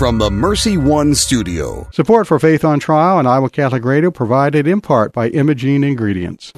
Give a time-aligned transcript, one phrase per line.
[0.00, 1.86] from the Mercy One studio.
[1.92, 6.52] Support for Faith on Trial and Iowa Catholic Radio provided in part by Imogene Ingredients.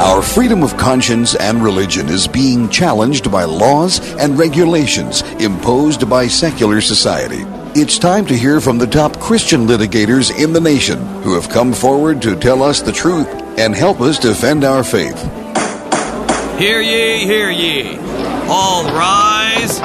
[0.00, 6.26] Our freedom of conscience and religion is being challenged by laws and regulations imposed by
[6.26, 7.44] secular society.
[7.74, 11.72] It's time to hear from the top Christian litigators in the nation who have come
[11.72, 13.26] forward to tell us the truth
[13.58, 15.18] and help us defend our faith.
[16.58, 17.96] Hear ye, hear ye.
[18.46, 19.80] All rise.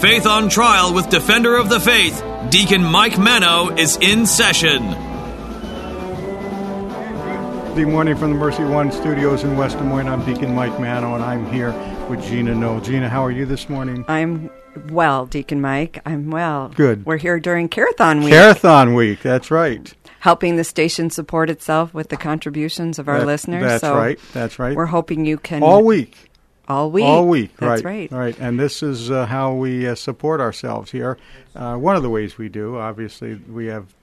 [0.00, 4.82] Faith on Trial with Defender of the Faith, Deacon Mike Manno, is in session.
[7.74, 10.08] Good morning from the Mercy One studios in West Des Moines.
[10.08, 11.72] I'm Deacon Mike Manno, and I'm here
[12.08, 12.80] with Gina Knoll.
[12.80, 14.04] Gina, how are you this morning?
[14.08, 14.50] I'm
[14.90, 16.00] well, Deacon Mike.
[16.06, 16.68] I'm well.
[16.68, 17.04] Good.
[17.06, 18.32] We're here during Carathon Week.
[18.32, 19.92] Carathon Week, that's right.
[20.20, 23.62] Helping the station support itself with the contributions of our That- listeners.
[23.64, 24.18] That's so right.
[24.32, 24.76] That's right.
[24.76, 26.30] We're hoping you can all week.
[26.68, 27.04] all week.
[27.04, 27.56] All week.
[27.56, 28.10] That's right.
[28.10, 28.18] right.
[28.18, 28.38] Right.
[28.38, 31.18] And this is uh, how we uh, support ourselves here.
[31.54, 33.94] Uh, one of the ways we do, obviously, we have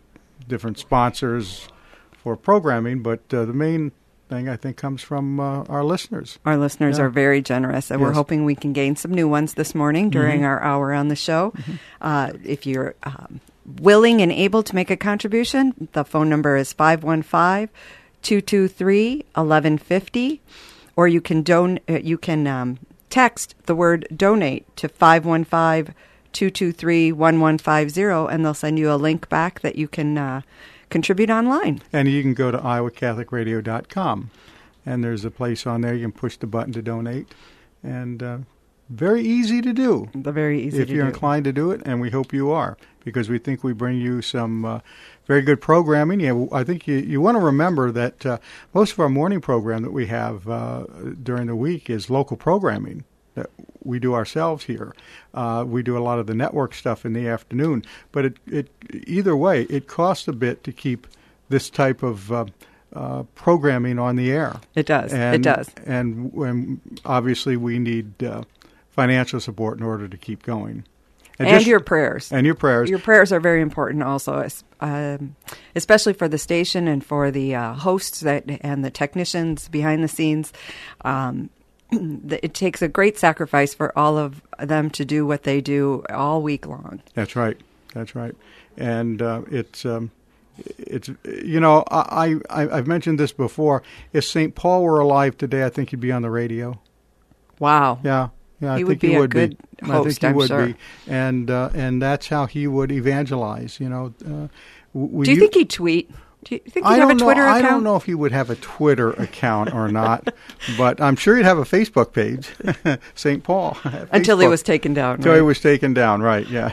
[0.48, 1.68] different sponsors
[2.12, 3.92] for programming, but uh, the main
[4.30, 6.38] thing I think comes from uh, our listeners.
[6.46, 7.06] Our listeners Yeah.
[7.06, 10.46] are very generous, and we're hoping we can gain some new ones this morning during
[10.46, 11.52] our hour on the show.
[12.00, 13.40] Uh, if you're um,
[13.82, 17.70] willing and able to make a contribution, the phone number is 515
[18.22, 20.42] 223 1150,
[20.96, 22.78] or you can, don- uh, you can um,
[23.10, 25.96] text the word donate to 515
[26.34, 30.42] 223 1150, and they'll send you a link back that you can uh,
[30.90, 31.82] contribute online.
[31.92, 34.32] And you can go to iowacatholicradio.com,
[34.86, 37.28] and there's a place on there you can push the button to donate,
[37.84, 38.38] and uh,
[38.90, 40.10] very easy to do.
[40.14, 41.10] They're very easy if you're do.
[41.10, 44.22] inclined to do it, and we hope you are, because we think we bring you
[44.22, 44.80] some uh,
[45.28, 46.20] very good programming.
[46.20, 48.38] Yeah, I think you, you want to remember that uh,
[48.74, 50.86] most of our morning program that we have uh,
[51.22, 53.04] during the week is local programming
[53.36, 53.50] that
[53.84, 54.94] we do ourselves here.
[55.34, 58.70] Uh, we do a lot of the network stuff in the afternoon, but it, it
[59.08, 61.08] either way, it costs a bit to keep
[61.50, 62.46] this type of uh,
[62.94, 64.60] uh, programming on the air.
[64.76, 65.14] It does.
[65.14, 65.70] And, it does.
[65.86, 68.44] And when, obviously, we need uh,
[68.90, 70.84] financial support in order to keep going.
[71.40, 72.34] And, just- your prayers.
[72.34, 72.90] and your prayers.
[72.90, 74.46] Your prayers are very important, also,
[74.82, 75.36] um,
[75.74, 80.10] especially for the station and for the uh, hosts that and the technicians behind the
[80.10, 80.52] scenes.
[81.06, 81.50] Um,
[81.92, 86.42] it takes a great sacrifice for all of them to do what they do all
[86.42, 87.02] week long.
[87.14, 87.58] That's right.
[87.94, 88.36] That's right.
[88.78, 90.12] And uh, it's um,
[90.78, 93.82] it's you know I, I I've mentioned this before.
[94.14, 94.56] If St.
[94.56, 96.80] Paul were alive today, I think he'd be on the radio.
[97.60, 98.00] Wow.
[98.04, 98.30] Yeah.
[98.62, 99.84] Yeah, I He think would be he a would good be.
[99.84, 100.66] I host, think he I'm would sure.
[100.68, 100.76] be,
[101.08, 103.80] and uh, and that's how he would evangelize.
[103.80, 104.48] You know, uh,
[104.94, 106.12] we, Do you think he'd tweet?
[106.46, 107.50] Do you think he'd have a Twitter know.
[107.50, 107.66] account?
[107.66, 110.34] I don't know if he would have a Twitter account or not,
[110.78, 112.50] but I'm sure he'd have a Facebook page,
[113.16, 113.44] St.
[113.44, 113.78] Paul.
[114.12, 115.16] Until he was taken down.
[115.16, 116.48] Until he was taken down, right?
[116.48, 116.72] Yeah,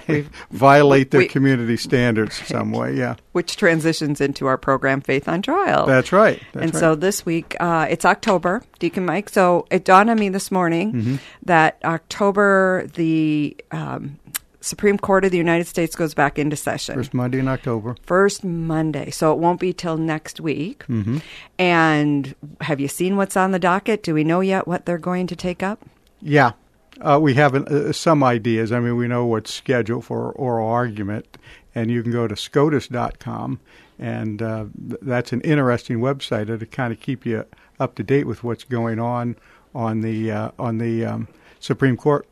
[0.50, 2.94] violate their we- community standards some way.
[2.94, 5.86] Yeah, Which transitions into our program, Faith on Trial.
[5.86, 6.40] that's right.
[6.52, 6.80] That's and right.
[6.80, 9.28] so this week, uh, it's October, Deacon Mike.
[9.28, 11.16] So it dawned on me this morning Mm-hmm.
[11.46, 14.18] that October, the um,
[14.66, 16.96] Supreme Court of the United States goes back into session.
[16.96, 17.96] first Monday in October.
[18.02, 19.10] First Monday.
[19.10, 20.84] So it won't be till next week.
[20.88, 21.18] Mm-hmm.
[21.58, 24.02] And have you seen what's on the docket?
[24.02, 25.84] Do we know yet what they're going to take up?
[26.20, 26.52] Yeah,
[27.00, 28.72] uh, we have an, uh, some ideas.
[28.72, 31.38] I mean, we know what's scheduled for oral argument,
[31.74, 33.60] and you can go to SCOTUS.com,
[33.98, 37.44] and uh, th- that's an interesting website to kind of keep you
[37.78, 39.36] up to date with what's going on
[39.74, 41.28] on the uh, on the um,
[41.60, 42.26] Supreme Court.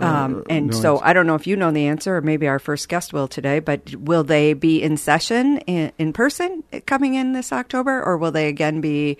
[0.00, 2.46] Um, and no, so it's- I don't know if you know the answer, or maybe
[2.48, 7.14] our first guest will today, but will they be in session in, in person coming
[7.14, 9.18] in this October, or will they again be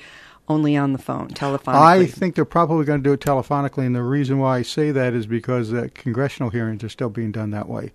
[0.48, 1.74] only on the phone, telephonically?
[1.74, 4.90] I think they're probably going to do it telephonically, and the reason why I say
[4.90, 7.92] that is because uh, congressional hearings are still being done that way.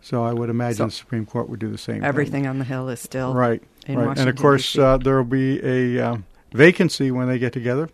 [0.00, 1.96] So I would imagine So- the Supreme Court would do the same.
[1.96, 2.04] thing.
[2.04, 4.06] Everything on the Hill is still right, in right.
[4.08, 7.88] Washington, and of course, uh, there will be a um, vacancy when they get together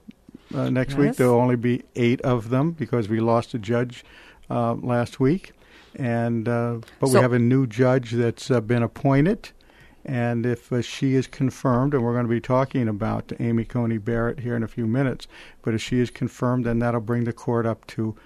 [0.54, 1.16] uh, next week.
[1.16, 4.04] There will only be eight of them because we lost a judge
[4.50, 5.52] uh, last week,
[5.96, 9.50] and uh, but So- we have a new judge that's uh, been appointed.
[10.04, 13.98] And if uh, she is confirmed, and we're going to be talking about Amy Coney
[13.98, 15.26] Barrett here in a few minutes,
[15.60, 18.16] but if she is confirmed, then that'll bring the court up to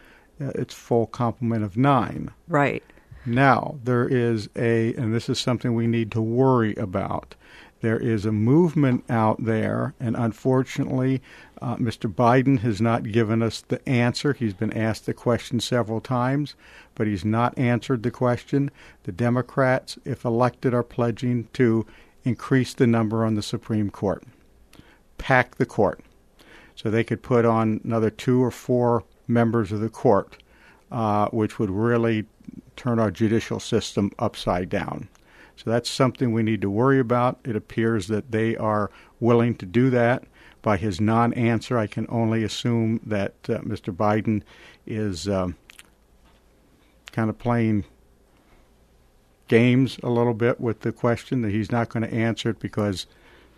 [0.41, 2.31] uh, its full complement of nine.
[2.49, 2.83] right.
[3.25, 7.37] Now, there is a, and this is something we need to worry about.
[7.83, 11.21] There is a movement out there, and unfortunately,
[11.61, 12.13] uh, Mr.
[12.13, 14.35] Biden has not given us the answer.
[14.35, 16.55] He's been asked the question several times,
[16.95, 18.71] but he's not answered the question.
[19.03, 21.85] The Democrats, if elected, are pledging to
[22.23, 24.23] increase the number on the Supreme Court,
[25.19, 26.05] pack the court,
[26.77, 30.41] so they could put on another two or four members of the court,
[30.93, 32.27] uh, which would really
[32.77, 35.09] turn our judicial system upside down.
[35.63, 37.39] So that's something we need to worry about.
[37.45, 40.25] It appears that they are willing to do that.
[40.61, 43.95] By his non answer, I can only assume that uh, Mr.
[43.95, 44.43] Biden
[44.87, 45.57] is um,
[47.13, 47.85] kind of playing
[49.49, 53.07] games a little bit with the question, that he's not going to answer it because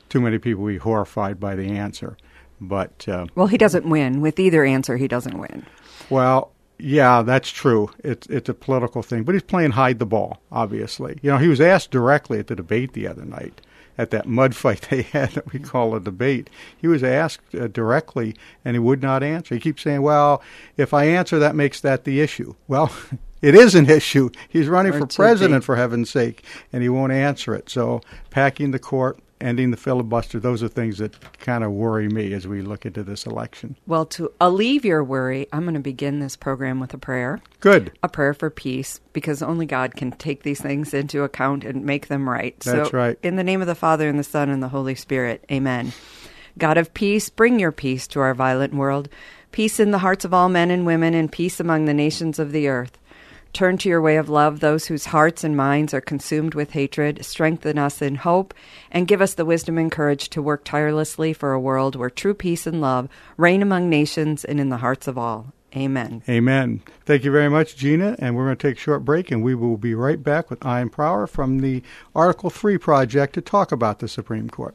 [0.08, 2.16] too many people will be horrified by the answer.
[2.60, 4.96] But uh, well, he doesn't win with either answer.
[4.96, 5.66] He doesn't win.
[6.08, 7.90] Well, yeah, that's true.
[8.02, 10.40] It's it's a political thing, but he's playing hide the ball.
[10.50, 13.60] Obviously, you know, he was asked directly at the debate the other night
[13.96, 16.50] at that mud fight they had that we call a debate.
[16.76, 18.34] He was asked uh, directly,
[18.64, 19.54] and he would not answer.
[19.54, 20.42] He keeps saying, "Well,
[20.76, 22.92] if I answer, that makes that the issue." Well.
[23.42, 24.30] It is an issue.
[24.48, 26.42] He's running for president, for heaven's sake,
[26.72, 27.68] and he won't answer it.
[27.68, 28.00] So,
[28.30, 32.46] packing the court, ending the filibuster, those are things that kind of worry me as
[32.46, 33.76] we look into this election.
[33.86, 37.40] Well, to alleviate your worry, I'm going to begin this program with a prayer.
[37.60, 37.92] Good.
[38.02, 42.08] A prayer for peace, because only God can take these things into account and make
[42.08, 42.58] them right.
[42.60, 43.18] That's so, right.
[43.22, 45.92] In the name of the Father, and the Son, and the Holy Spirit, amen.
[46.56, 49.08] God of peace, bring your peace to our violent world,
[49.52, 52.52] peace in the hearts of all men and women, and peace among the nations of
[52.52, 52.98] the earth.
[53.54, 57.24] Turn to your way of love those whose hearts and minds are consumed with hatred.
[57.24, 58.52] Strengthen us in hope
[58.90, 62.34] and give us the wisdom and courage to work tirelessly for a world where true
[62.34, 65.52] peace and love reign among nations and in the hearts of all.
[65.76, 66.24] Amen.
[66.28, 66.82] Amen.
[67.04, 68.16] Thank you very much, Gina.
[68.18, 70.64] And we're going to take a short break, and we will be right back with
[70.66, 71.80] Ian Prior from the
[72.12, 74.74] Article 3 project to talk about the Supreme Court.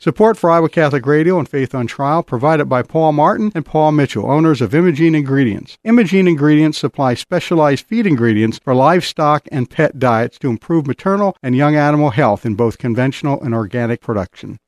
[0.00, 3.90] Support for Iowa Catholic Radio and Faith on Trial provided by Paul Martin and Paul
[3.90, 5.76] Mitchell, owners of Imogene Ingredients.
[5.82, 11.56] Imogene Ingredients supply specialized feed ingredients for livestock and pet diets to improve maternal and
[11.56, 14.60] young animal health in both conventional and organic production.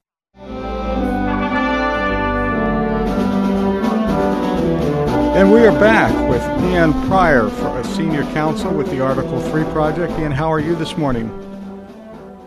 [5.36, 10.12] And we are back with Ian Prior, a senior counsel with the Article 3 project.
[10.18, 11.49] Ian, how are you this morning?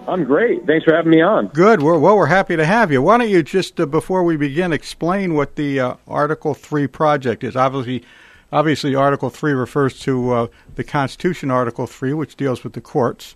[0.08, 0.66] I'm great.
[0.66, 1.48] Thanks for having me on.
[1.48, 1.82] Good.
[1.82, 3.02] We're, well, we're happy to have you.
[3.02, 7.44] Why don't you just, uh, before we begin, explain what the uh, Article 3 project
[7.44, 7.56] is?
[7.56, 8.04] Obviously,
[8.52, 13.36] obviously Article 3 refers to uh, the Constitution, Article 3, which deals with the courts.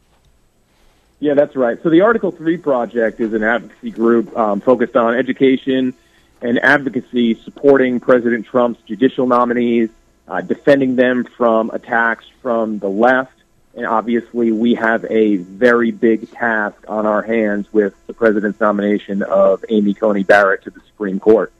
[1.19, 1.81] Yeah, that's right.
[1.81, 5.93] So the Article 3 project is an advocacy group um, focused on education
[6.41, 9.89] and advocacy supporting President Trump's judicial nominees,
[10.27, 13.31] uh, defending them from attacks from the left.
[13.77, 19.21] And obviously, we have a very big task on our hands with the president's nomination
[19.21, 21.53] of Amy Coney Barrett to the Supreme Court.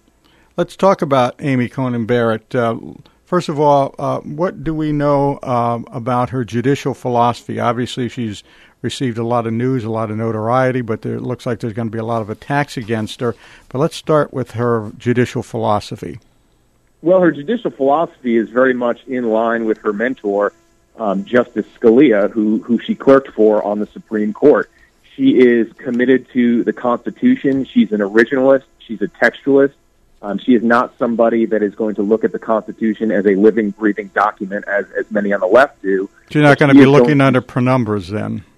[0.58, 2.56] Let's talk about Amy Coney Barrett.
[2.56, 2.80] Uh,
[3.26, 7.60] first of all, uh, what do we know um, about her judicial philosophy?
[7.60, 8.44] Obviously, she's
[8.82, 11.74] received a lot of news, a lot of notoriety, but there, it looks like there's
[11.74, 13.36] going to be a lot of attacks against her.
[13.70, 16.20] But let's start with her judicial philosophy.
[17.04, 20.52] Well, her judicial philosophy is very much in line with her mentor,
[20.98, 24.70] um, Justice Scalia, who, who she clerked for on the Supreme Court.
[25.16, 27.66] She is committed to the Constitution.
[27.66, 28.64] She's an originalist.
[28.80, 29.74] She's a textualist.
[30.22, 33.36] Um, she is not somebody that is going to look at the Constitution as a
[33.36, 36.10] living, breathing document, as, as many on the left do.
[36.30, 38.44] She's not going to be looking under penumbras then.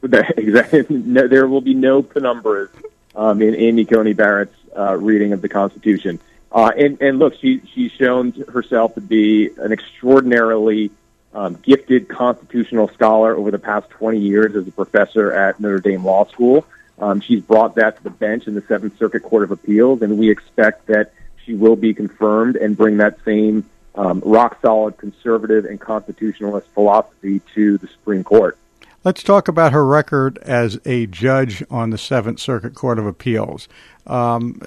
[0.00, 0.86] Exactly.
[0.90, 2.68] No, there will be no penumbras
[3.16, 6.20] um, in Amy Coney Barrett's uh, reading of the Constitution.
[6.52, 10.92] Uh, and, and look, she, she's shown herself to be an extraordinarily
[11.34, 16.04] um, gifted constitutional scholar over the past 20 years as a professor at Notre Dame
[16.04, 16.64] Law School.
[16.98, 20.18] Um, she's brought that to the bench in the Seventh Circuit Court of Appeals, and
[20.18, 21.12] we expect that
[21.44, 27.40] she will be confirmed and bring that same um, rock solid conservative and constitutionalist philosophy
[27.54, 28.56] to the Supreme Court.
[29.04, 33.68] Let's talk about her record as a judge on the Seventh Circuit Court of Appeals.
[34.06, 34.60] Um,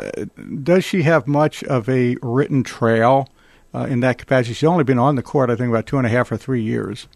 [0.64, 3.28] does she have much of a written trail
[3.74, 4.54] uh, in that capacity?
[4.54, 6.62] She's only been on the court, I think, about two and a half or three
[6.62, 7.08] years.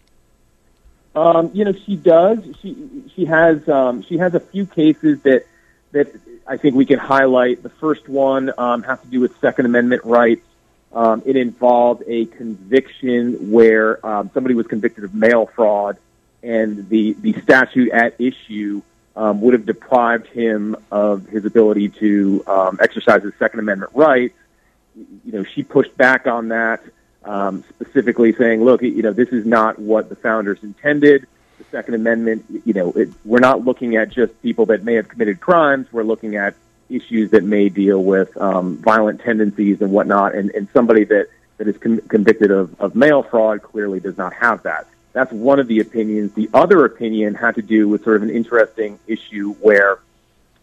[1.14, 2.38] Um, you know, she does.
[2.60, 2.76] She
[3.14, 5.46] she has um, she has a few cases that
[5.92, 6.14] that
[6.46, 7.62] I think we can highlight.
[7.62, 10.44] The first one um, has to do with Second Amendment rights.
[10.92, 15.96] Um, it involved a conviction where um, somebody was convicted of mail fraud,
[16.42, 18.82] and the the statute at issue
[19.16, 24.34] um, would have deprived him of his ability to um, exercise his Second Amendment rights.
[24.96, 26.82] You know, she pushed back on that
[27.26, 31.26] um, specifically saying, look, you know, this is not what the founders intended.
[31.58, 35.08] The Second Amendment, you know, it, we're not looking at just people that may have
[35.08, 35.86] committed crimes.
[35.92, 36.54] We're looking at
[36.88, 40.34] issues that may deal with um, violent tendencies and whatnot.
[40.34, 44.32] And, and somebody that, that is con- convicted of, of mail fraud clearly does not
[44.34, 44.86] have that.
[45.12, 46.32] That's one of the opinions.
[46.34, 49.98] The other opinion had to do with sort of an interesting issue where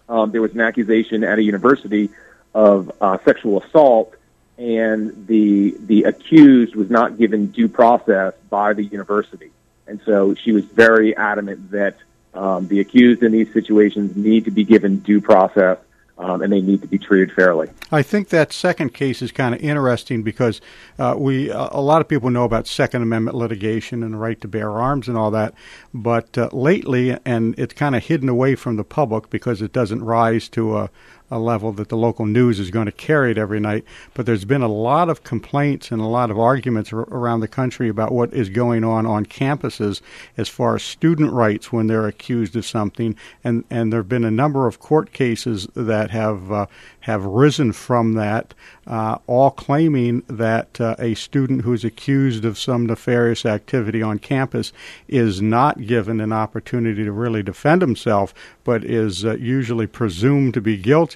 [0.08, 2.10] um, there was an accusation at a university
[2.54, 4.16] of uh, sexual assault
[4.58, 9.52] and the the accused was not given due process by the university,
[9.88, 11.98] and so she was very adamant that
[12.34, 15.78] um, the accused in these situations need to be given due process.
[16.16, 17.70] Um, and they need to be treated fairly.
[17.92, 20.62] I think that second case is kind of interesting because
[21.00, 24.48] uh, we a lot of people know about Second Amendment litigation and the right to
[24.48, 25.56] bear arms and all that,
[25.92, 30.04] but uh, lately, and it's kind of hidden away from the public because it doesn't
[30.04, 30.92] rise to a,
[31.32, 33.84] a level that the local news is going to carry it every night.
[34.14, 37.48] But there's been a lot of complaints and a lot of arguments r- around the
[37.48, 40.02] country about what is going on on campuses
[40.38, 43.16] as far as student rights when they're accused of something.
[43.44, 46.66] And, and there have been a number of court cases that have uh,
[47.02, 48.54] have risen from that,
[48.88, 54.72] uh, all claiming that uh, a student who's accused of some nefarious activity on campus
[55.10, 60.62] is not given an opportunity to really defend himself, but is uh, usually presumed to
[60.62, 61.13] be guilty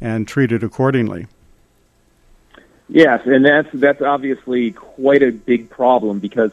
[0.00, 1.26] and treated accordingly.
[2.88, 6.52] Yes, and that's that's obviously quite a big problem because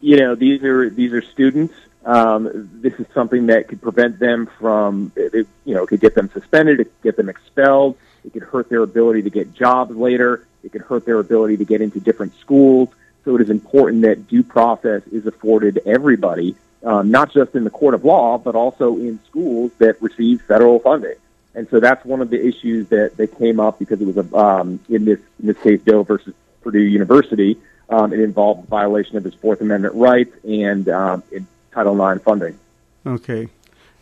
[0.00, 1.74] you know these are these are students.
[2.04, 6.30] Um, this is something that could prevent them from, it, you know, could get them
[6.32, 10.46] suspended, it could get them expelled, it could hurt their ability to get jobs later,
[10.62, 12.88] it could hurt their ability to get into different schools.
[13.24, 17.70] So it is important that due process is afforded everybody, um, not just in the
[17.70, 21.16] court of law, but also in schools that receive federal funding.
[21.54, 24.36] And so that's one of the issues that, that came up because it was a,
[24.36, 27.58] um, in this in this case Doe versus Purdue University.
[27.88, 32.58] Um, it involved violation of his Fourth Amendment rights and um, it, Title IX funding.
[33.06, 33.48] Okay,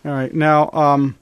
[0.04, 0.34] all right.
[0.34, 1.16] Now, um,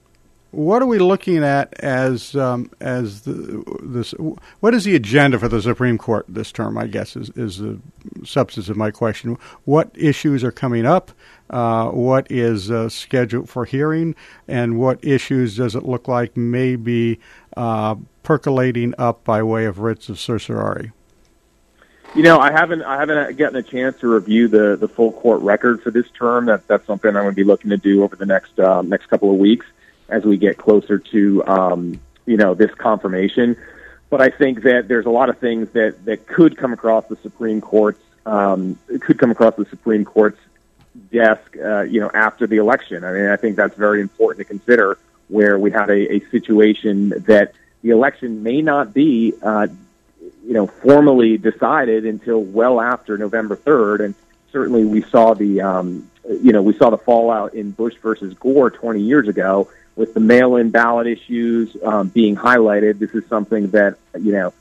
[0.54, 4.12] what are we looking at as um, as the, this?
[4.60, 6.78] What is the agenda for the Supreme Court this term?
[6.78, 7.78] I guess is is the
[8.24, 9.36] substance of my question.
[9.64, 11.10] What issues are coming up?
[11.50, 14.14] Uh, what is uh, scheduled for hearing,
[14.46, 17.18] and what issues does it look like may be
[17.56, 20.92] uh, percolating up by way of writs of certiorari?
[22.14, 25.42] You know, I haven't I haven't gotten a chance to review the the full court
[25.42, 26.46] record for this term.
[26.46, 29.06] That that's something I'm going to be looking to do over the next um, next
[29.06, 29.66] couple of weeks
[30.14, 33.56] as we get closer to um, you know this confirmation.
[34.10, 37.16] But I think that there's a lot of things that that could come across the
[37.16, 40.40] Supreme Court's um, could come across the Supreme Court's
[41.10, 43.04] desk, uh, you know, after the election.
[43.04, 47.10] I mean, I think that's very important to consider, where we have a, a situation
[47.26, 47.52] that
[47.82, 49.66] the election may not be uh,
[50.46, 54.04] you know, formally decided until well after November 3rd.
[54.04, 54.14] And
[54.52, 58.70] certainly we saw the, um, you know, we saw the fallout in Bush versus Gore
[58.70, 62.98] 20 years ago with the mail-in ballot issues um, being highlighted.
[62.98, 64.52] This is something that, you know,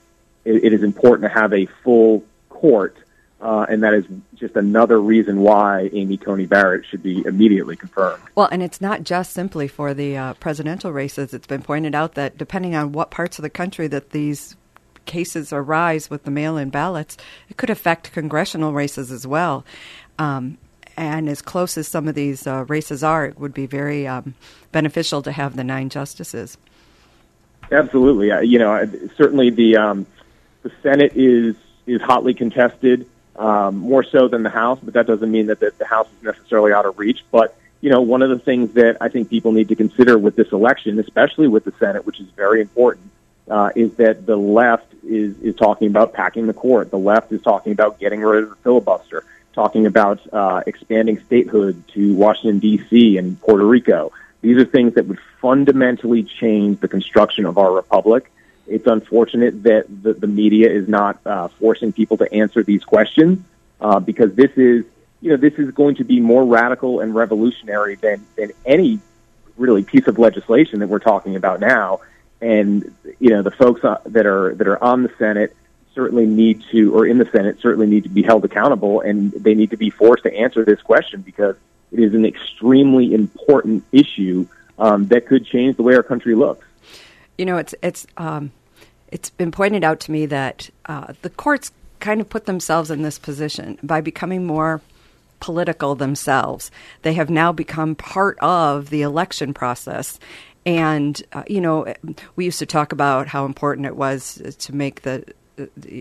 [0.45, 2.95] it, it is important to have a full court.
[3.41, 8.23] Uh, and that is just another reason why Amy Coney Barrett should be immediately confirmed.
[8.35, 11.33] Well, and it's not just simply for the uh, presidential races.
[11.33, 14.55] It's been pointed out that depending on what parts of the country that these
[15.05, 17.17] cases arise with the mail in ballots,
[17.49, 19.65] it could affect congressional races as well.
[20.17, 20.57] Um,
[20.97, 24.35] and as close as some of these uh, races are, it would be very um,
[24.71, 26.57] beneficial to have the nine justices.
[27.71, 30.05] Absolutely, uh, you know, certainly the um,
[30.61, 35.31] the Senate is is hotly contested, um, more so than the House, but that doesn't
[35.31, 37.23] mean that the, the House is necessarily out of reach.
[37.31, 40.35] But you know, one of the things that I think people need to consider with
[40.35, 43.09] this election, especially with the Senate, which is very important,
[43.49, 46.91] uh, is that the left is, is talking about packing the court.
[46.91, 51.87] The left is talking about getting rid of the filibuster, talking about uh, expanding statehood
[51.89, 53.17] to Washington, D.C.
[53.17, 54.11] and Puerto Rico.
[54.41, 58.31] These are things that would fundamentally change the construction of our republic.
[58.67, 63.39] It's unfortunate that the, the media is not uh, forcing people to answer these questions
[63.79, 64.85] uh, because this is,
[65.21, 68.99] you know, this is going to be more radical and revolutionary than, than any
[69.57, 71.99] really piece of legislation that we're talking about now
[72.43, 75.55] and you know the folks uh, that are that are on the Senate
[75.93, 79.53] certainly need to, or in the Senate certainly need to be held accountable, and they
[79.53, 81.55] need to be forced to answer this question because
[81.91, 84.47] it is an extremely important issue
[84.79, 86.65] um, that could change the way our country looks.
[87.37, 88.51] You know, it's it's um,
[89.09, 93.01] it's been pointed out to me that uh, the courts kind of put themselves in
[93.01, 94.81] this position by becoming more
[95.39, 96.71] political themselves.
[97.01, 100.19] They have now become part of the election process.
[100.65, 101.93] And, uh, you know,
[102.35, 105.33] we used to talk about how important it was to make the, the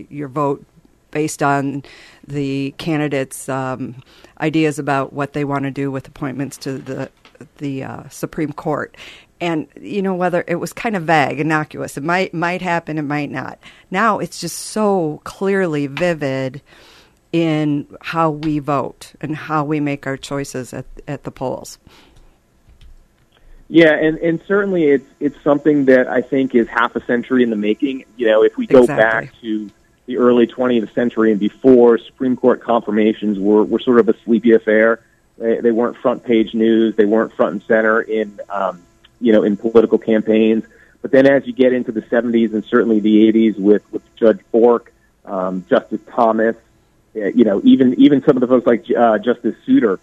[0.09, 0.65] your vote
[1.11, 1.83] based on
[2.27, 4.01] the candidates' um,
[4.41, 7.09] ideas about what they want to do with appointments to the
[7.57, 8.95] the uh, Supreme Court.
[9.39, 11.97] And you know whether it was kind of vague, innocuous.
[11.97, 13.59] It might might happen, it might not.
[13.91, 16.61] Now it's just so clearly vivid
[17.31, 21.77] in how we vote and how we make our choices at at the polls.
[23.69, 27.49] Yeah, and, and certainly it's it's something that I think is half a century in
[27.49, 28.05] the making.
[28.17, 29.27] You know, if we go exactly.
[29.27, 29.71] back to
[30.05, 34.51] the early 20th century and before, Supreme Court confirmations were, were sort of a sleepy
[34.51, 35.01] affair.
[35.37, 36.95] They, they weren't front page news.
[36.95, 38.83] They weren't front and center in um,
[39.21, 40.65] you know in political campaigns.
[41.01, 44.39] But then as you get into the 70s and certainly the 80s with, with Judge
[44.53, 44.93] Bork,
[45.25, 46.55] um, Justice Thomas,
[47.15, 49.99] uh, you know even even some of the folks like uh, Justice Souter,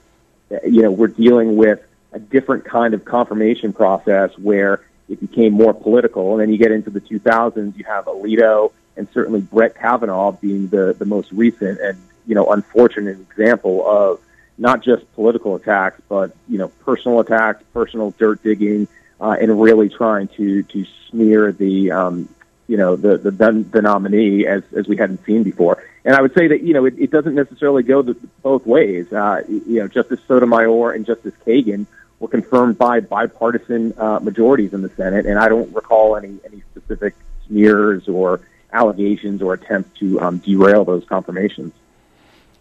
[0.50, 1.80] uh, you know, we're dealing with
[2.12, 6.32] a different kind of confirmation process where it became more political.
[6.32, 10.68] And then you get into the 2000s, you have Alito and certainly Brett Kavanaugh being
[10.68, 14.20] the, the most recent and, you know, unfortunate example of
[14.58, 18.86] not just political attacks, but, you know, personal attacks, personal dirt digging,
[19.20, 22.28] uh, and really trying to, to smear the, um,
[22.68, 25.82] you know, the, the, the nominee as, as we hadn't seen before.
[26.04, 29.12] And I would say that, you know, it, it doesn't necessarily go the, both ways.
[29.12, 31.86] Uh, you know, Justice Sotomayor and Justice Kagan
[32.20, 36.62] were confirmed by bipartisan uh, majorities in the Senate, and I don't recall any any
[36.70, 37.14] specific
[37.46, 38.40] smears or
[38.72, 41.72] allegations or attempts to um, derail those confirmations.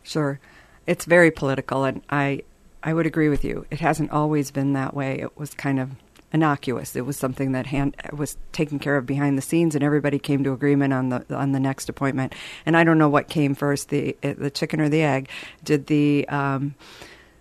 [0.02, 0.40] Sure,
[0.88, 2.44] it's very political, and I
[2.82, 3.66] I would agree with you.
[3.70, 5.20] It hasn't always been that way.
[5.20, 5.92] It was kind of
[6.32, 6.96] innocuous.
[6.96, 10.44] It was something that hand, was taken care of behind the scenes, and everybody came
[10.44, 12.34] to agreement on the on the next appointment.
[12.66, 15.30] And I don't know what came first, the the chicken or the egg.
[15.64, 16.76] Did the um,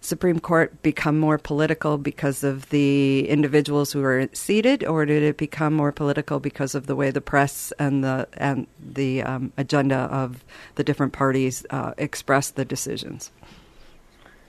[0.09, 5.37] Supreme Court become more political because of the individuals who were seated, or did it
[5.37, 9.97] become more political because of the way the press and the and the um, agenda
[9.97, 10.43] of
[10.77, 13.31] the different parties uh, expressed the decisions?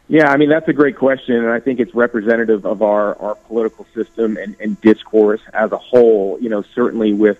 [0.07, 3.35] Yeah, I mean that's a great question, and I think it's representative of our our
[3.35, 6.39] political system and, and discourse as a whole.
[6.39, 7.39] You know, certainly with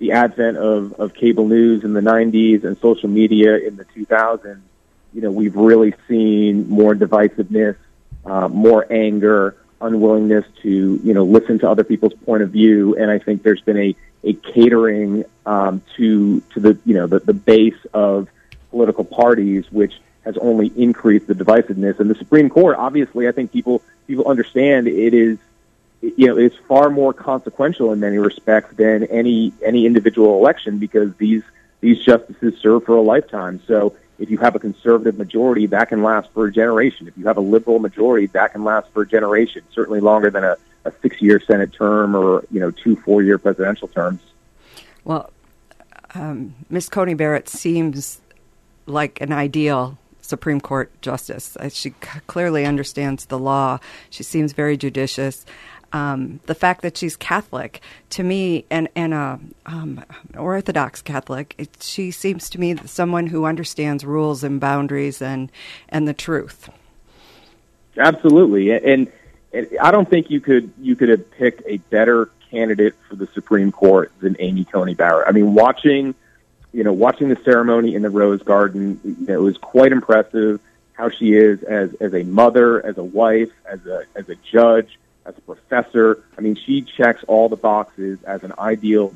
[0.00, 4.60] the advent of, of cable news in the 90s and social media in the 2000s,
[5.12, 7.76] you know, we've really seen more divisiveness,
[8.24, 12.96] uh, more anger, unwillingness to, you know, listen to other people's point of view.
[12.96, 17.20] And I think there's been a, a catering um, to to the you know the,
[17.20, 18.28] the base of
[18.70, 19.94] political parties, which
[20.24, 21.98] has only increased the divisiveness.
[21.98, 25.38] And the Supreme Court, obviously, I think people people understand it is
[26.02, 31.14] you know it's far more consequential in many respects than any any individual election because
[31.16, 31.42] these
[31.80, 33.60] these justices serve for a lifetime.
[33.66, 37.08] So if you have a conservative majority, that can last for a generation.
[37.08, 39.62] If you have a liberal majority, that can last for a generation.
[39.72, 44.20] Certainly longer than a, a six-year Senate term or you know two four-year presidential terms.
[45.04, 45.30] Well,
[46.14, 48.20] um, Miss Coney Barrett seems
[48.86, 51.56] like an ideal Supreme Court justice.
[51.56, 51.90] Uh, she
[52.26, 53.78] clearly understands the law.
[54.10, 55.46] She seems very judicious.
[55.92, 60.04] Um, the fact that she's Catholic, to me, and and a um,
[60.36, 65.50] Orthodox Catholic, it, she seems to me someone who understands rules and boundaries and
[65.88, 66.70] and the truth.
[67.96, 69.10] Absolutely, and,
[69.52, 73.26] and I don't think you could you could have picked a better candidate for the
[73.28, 75.28] Supreme Court than Amy Coney Barrett.
[75.28, 76.14] I mean, watching
[76.72, 80.60] you know watching the ceremony in the Rose Garden, you know, it was quite impressive
[80.92, 84.98] how she is as as a mother, as a wife, as a as a judge
[85.30, 86.22] as a professor.
[86.36, 89.14] I mean, she checks all the boxes as an ideal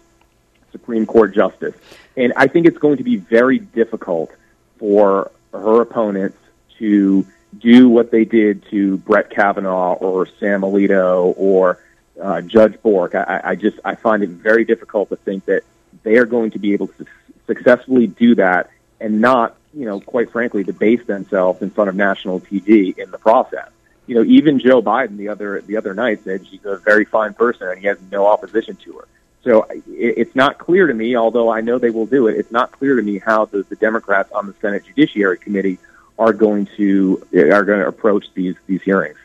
[0.72, 1.74] Supreme Court justice.
[2.16, 4.32] And I think it's going to be very difficult
[4.78, 6.38] for her opponents
[6.78, 7.26] to
[7.58, 11.78] do what they did to Brett Kavanaugh or Sam Alito or
[12.20, 13.14] uh, Judge Bork.
[13.14, 15.62] I, I just I find it very difficult to think that
[16.02, 17.06] they are going to be able to
[17.46, 22.40] successfully do that and not, you know, quite frankly, debase themselves in front of national
[22.40, 23.70] TV in the process
[24.06, 27.34] you know, even Joe Biden the other the other night said she's a very fine
[27.34, 29.08] person and he has no opposition to her.
[29.42, 32.36] So it, it's not clear to me, although I know they will do it.
[32.36, 35.78] It's not clear to me how the, the Democrats on the Senate Judiciary Committee
[36.18, 39.16] are going to are going to approach these these hearings.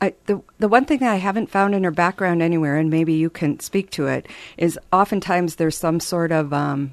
[0.00, 3.30] I, the the one thing I haven't found in her background anywhere, and maybe you
[3.30, 4.26] can speak to it,
[4.58, 6.92] is oftentimes there's some sort of um,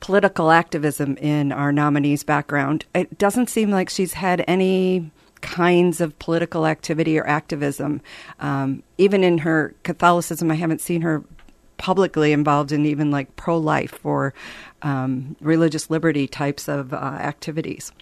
[0.00, 2.84] political activism in our nominee's background.
[2.94, 8.00] It doesn't seem like she's had any kinds of political activity or activism.
[8.40, 11.24] Um, even in her Catholicism, I haven't seen her
[11.76, 14.34] publicly involved in even like pro life or
[14.82, 17.92] um, religious liberty types of uh, activities.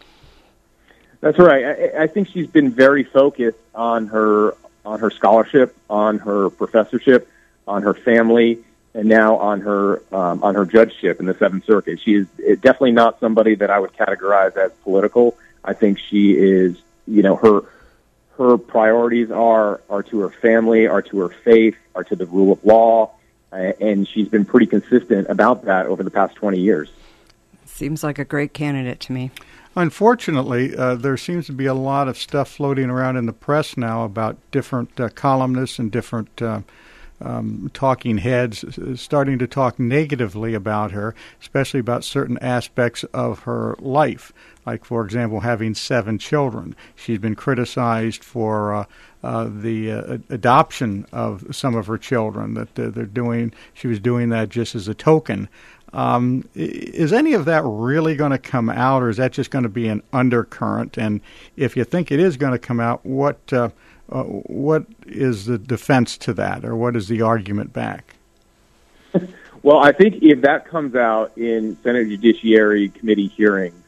[1.21, 1.65] That's right.
[1.65, 7.29] I, I think she's been very focused on her on her scholarship, on her professorship,
[7.67, 8.61] on her family,
[8.95, 12.01] and now on her um, on her judgeship in the Seventh Circuit.
[12.01, 12.27] She is
[12.61, 15.37] definitely not somebody that I would categorize as political.
[15.65, 17.63] I think she is you know her
[18.37, 22.53] her priorities are are to her family, are to her faith, are to the rule
[22.53, 23.11] of law,
[23.53, 26.91] and she's been pretty consistent about that over the past 20 years.
[27.65, 29.31] Seems like a great candidate to me.
[29.75, 33.77] Unfortunately, uh, there seems to be a lot of stuff floating around in the press
[33.77, 36.61] now about different uh, columnists and different uh,
[37.21, 38.65] um, talking heads
[38.95, 44.33] starting to talk negatively about her, especially about certain aspects of her life
[44.67, 46.75] like for example having seven children.
[46.97, 48.85] She's been criticized for uh,
[49.23, 52.55] uh, the uh, adoption of some of her children.
[52.55, 55.49] That they're doing, she was doing that just as a token.
[55.93, 59.63] Um, is any of that really going to come out, or is that just going
[59.63, 60.99] to be an undercurrent?
[60.99, 61.21] And
[61.57, 63.71] if you think it is going to come out, what uh,
[64.11, 68.17] uh, what is the defense to that, or what is the argument back?
[69.63, 73.83] Well, I think if that comes out in Senate Judiciary Committee hearings,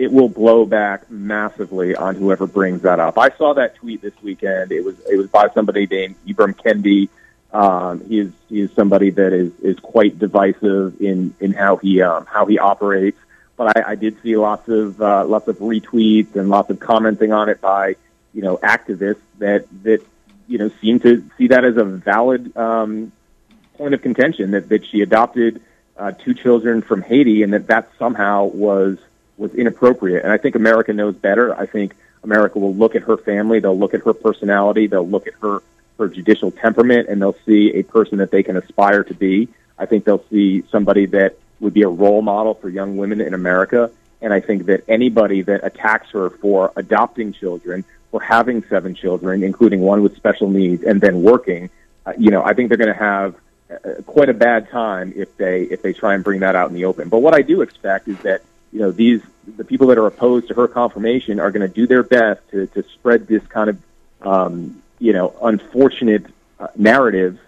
[0.00, 3.18] it will blow back massively on whoever brings that up.
[3.18, 4.72] I saw that tweet this weekend.
[4.72, 7.10] It was it was by somebody named Ibram Kendi.
[7.52, 12.00] Um, he is he is somebody that is is quite divisive in in how he
[12.00, 13.18] um, how he operates.
[13.58, 17.34] But I, I did see lots of uh, lots of retweets and lots of commenting
[17.34, 17.96] on it by
[18.32, 20.02] you know activists that that
[20.48, 23.12] you know seem to see that as a valid um,
[23.74, 25.60] point of contention that that she adopted
[25.98, 28.96] uh, two children from Haiti and that that somehow was
[29.40, 30.22] was inappropriate.
[30.22, 31.58] And I think America knows better.
[31.58, 35.26] I think America will look at her family, they'll look at her personality, they'll look
[35.26, 35.62] at her
[35.98, 39.48] her judicial temperament, and they'll see a person that they can aspire to be.
[39.78, 43.34] I think they'll see somebody that would be a role model for young women in
[43.34, 43.90] America.
[44.22, 49.42] And I think that anybody that attacks her for adopting children, for having seven children,
[49.42, 51.68] including one with special needs, and then working,
[52.06, 53.34] uh, you know, I think they're going to have
[53.70, 56.74] uh, quite a bad time if they if they try and bring that out in
[56.74, 57.08] the open.
[57.08, 59.22] But what I do expect is that you know, these
[59.56, 62.66] the people that are opposed to her confirmation are going to do their best to,
[62.68, 63.78] to spread this kind of,
[64.22, 66.26] um, you know, unfortunate
[66.58, 67.38] uh, narrative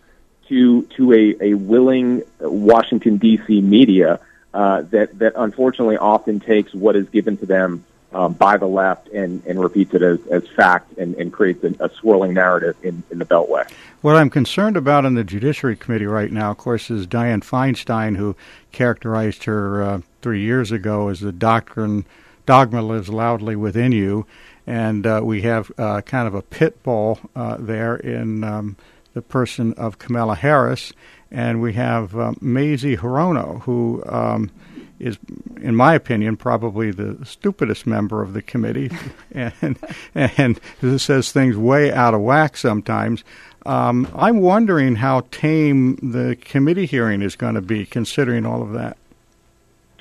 [0.48, 3.60] to to a, a willing Washington D.C.
[3.60, 4.20] media
[4.52, 9.08] uh, that that unfortunately often takes what is given to them um, by the left
[9.08, 13.02] and, and repeats it as, as fact and, and creates a, a swirling narrative in,
[13.10, 13.70] in the Beltway.
[14.02, 18.16] What I'm concerned about in the Judiciary Committee right now, of course, is Dianne Feinstein,
[18.16, 18.36] who
[18.72, 22.06] characterized her uh, three years ago as the doctrine
[22.46, 24.26] dogma lives loudly within you,
[24.66, 28.76] and uh, we have uh, kind of a pit bull uh, there in um,
[29.14, 30.92] the person of Kamala Harris,
[31.30, 34.50] and we have uh, Mazie Hirono, who um,
[34.98, 35.18] is,
[35.60, 38.90] in my opinion, probably the stupidest member of the committee,
[39.32, 39.78] and
[40.14, 40.60] and
[40.98, 43.24] says things way out of whack sometimes.
[43.64, 48.72] Um, I'm wondering how tame the committee hearing is going to be, considering all of
[48.72, 48.96] that.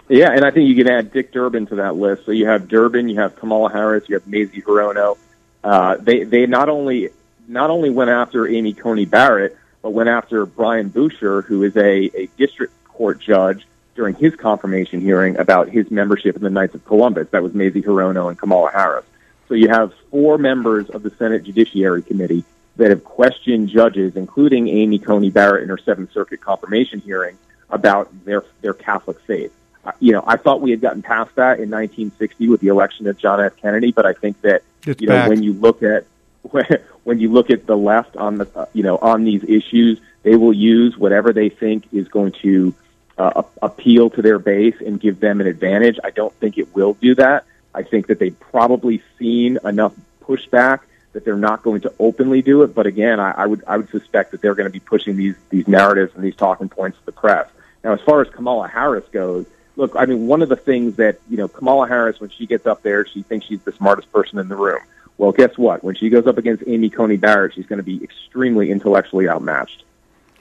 [0.10, 2.26] Yeah, and I think you can add Dick Durbin to that list.
[2.26, 5.18] So you have Durbin, you have Kamala Harris, you have Mazie Hirono.
[5.64, 7.10] Uh, they they not only
[7.48, 12.12] not only went after Amy Coney Barrett, but went after Brian Buescher, who is a,
[12.16, 16.86] a district court judge during his confirmation hearing about his membership in the Knights of
[16.86, 17.30] Columbus.
[17.32, 19.06] That was Mazie Hirono and Kamala Harris.
[19.48, 22.46] So you have four members of the Senate Judiciary Committee
[22.78, 27.38] that have questioned judges, including Amy Coney Barrett in her Seventh Circuit confirmation hearing,
[27.70, 29.54] about their their Catholic faith.
[29.84, 33.08] Uh, you know, I thought we had gotten past that in 1960 with the election
[33.08, 33.58] of John F.
[33.58, 35.30] Kennedy, but I think that it's you know back.
[35.30, 36.06] when you look at
[37.04, 40.36] when you look at the left on the uh, you know on these issues, they
[40.36, 42.74] will use whatever they think is going to
[43.18, 46.00] uh, appeal to their base and give them an advantage.
[46.04, 47.46] I don't think it will do that.
[47.74, 50.82] I think that they've probably seen enough pushback
[51.14, 52.74] that they're not going to openly do it.
[52.74, 55.36] But again, I, I would I would suspect that they're going to be pushing these
[55.50, 57.48] these narratives and these talking points to the press.
[57.84, 61.20] Now, as far as Kamala Harris goes, look, I mean, one of the things that
[61.30, 64.40] you know Kamala Harris, when she gets up there, she thinks she's the smartest person
[64.40, 64.80] in the room.
[65.18, 65.84] Well, guess what?
[65.84, 69.84] When she goes up against Amy Coney Barrett, she's going to be extremely intellectually outmatched.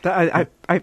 [0.05, 0.83] I, I, I,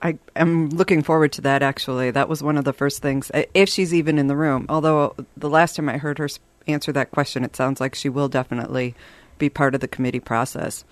[0.00, 1.62] I am looking forward to that.
[1.62, 4.66] Actually, that was one of the first things, if she's even in the room.
[4.68, 6.28] Although the last time I heard her
[6.68, 8.94] answer that question, it sounds like she will definitely
[9.38, 10.84] be part of the committee process.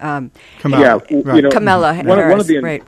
[0.00, 0.92] Um, Kamala, yeah,
[1.24, 1.36] right.
[1.36, 2.82] you know, Kamala one, Harris, one of the right?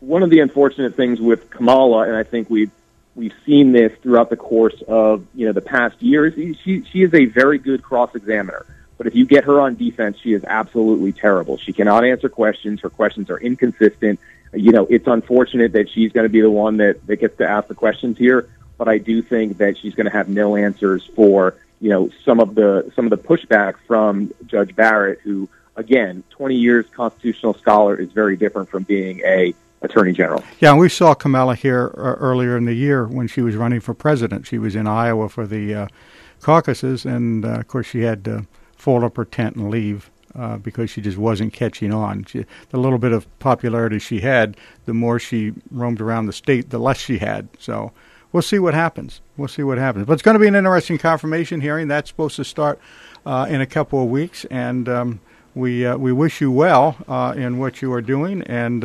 [0.00, 2.70] One of the unfortunate things with Kamala, and I think we've
[3.14, 6.34] we've seen this throughout the course of you know the past years.
[6.34, 8.66] She she is a very good cross examiner,
[8.98, 11.56] but if you get her on defense, she is absolutely terrible.
[11.58, 12.80] She cannot answer questions.
[12.80, 14.20] Her questions are inconsistent.
[14.52, 17.48] You know, it's unfortunate that she's going to be the one that that gets to
[17.48, 18.48] ask the questions here.
[18.78, 22.40] But I do think that she's going to have no answers for you know some
[22.40, 27.96] of the some of the pushback from Judge Barrett, who again, 20 years constitutional scholar
[27.96, 29.54] is very different from being a
[29.86, 30.44] attorney general.
[30.60, 33.80] Yeah, and we saw Kamala here uh, earlier in the year when she was running
[33.80, 34.46] for president.
[34.46, 35.88] She was in Iowa for the uh,
[36.40, 38.46] caucuses, and uh, of course, she had to
[38.76, 40.10] fold up her tent and leave.
[40.34, 42.22] Uh, because she just wasn't catching on.
[42.24, 46.68] She, the little bit of popularity she had, the more she roamed around the state,
[46.68, 47.48] the less she had.
[47.58, 47.90] So
[48.32, 49.22] we'll see what happens.
[49.38, 50.04] We'll see what happens.
[50.04, 51.88] But it's going to be an interesting confirmation hearing.
[51.88, 52.78] That's supposed to start
[53.24, 55.20] uh, in a couple of weeks, and um,
[55.54, 56.98] we uh, we wish you well
[57.34, 58.84] in what you are doing, and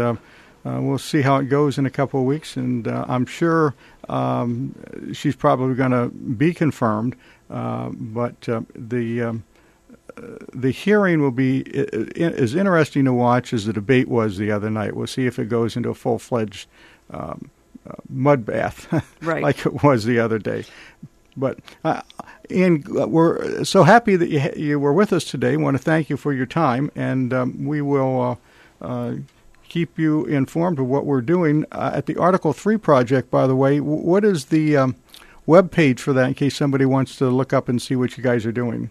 [0.65, 2.55] uh, uh, we'll see how it goes in a couple of weeks.
[2.55, 3.73] And uh, I'm sure
[4.09, 4.75] um,
[5.13, 7.15] she's probably going to be confirmed,
[7.49, 9.43] uh, but uh, the um,
[10.17, 10.21] uh,
[10.53, 14.69] the hearing will be i- as interesting to watch as the debate was the other
[14.69, 14.95] night.
[14.95, 16.67] We'll see if it goes into a full fledged
[17.11, 17.49] um,
[17.89, 18.87] uh, mud bath
[19.21, 19.41] Right.
[19.41, 20.65] like it was the other day.
[21.37, 22.01] But uh,
[22.49, 25.55] Ian, uh, we're so happy that you you were with us today.
[25.57, 28.37] want to thank you for your time, and um, we will
[28.81, 29.15] uh, uh,
[29.71, 33.31] keep you informed of what we're doing uh, at the Article Three project.
[33.31, 34.97] By the way, what is the um,
[35.45, 36.27] web page for that?
[36.27, 38.89] In case somebody wants to look up and see what you guys are doing.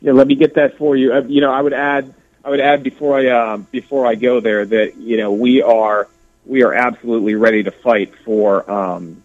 [0.00, 1.12] Yeah, let me get that for you.
[1.12, 4.40] Uh, you know, I would add, I would add before I uh, before I go
[4.40, 6.08] there that you know we are
[6.46, 9.22] we are absolutely ready to fight for um,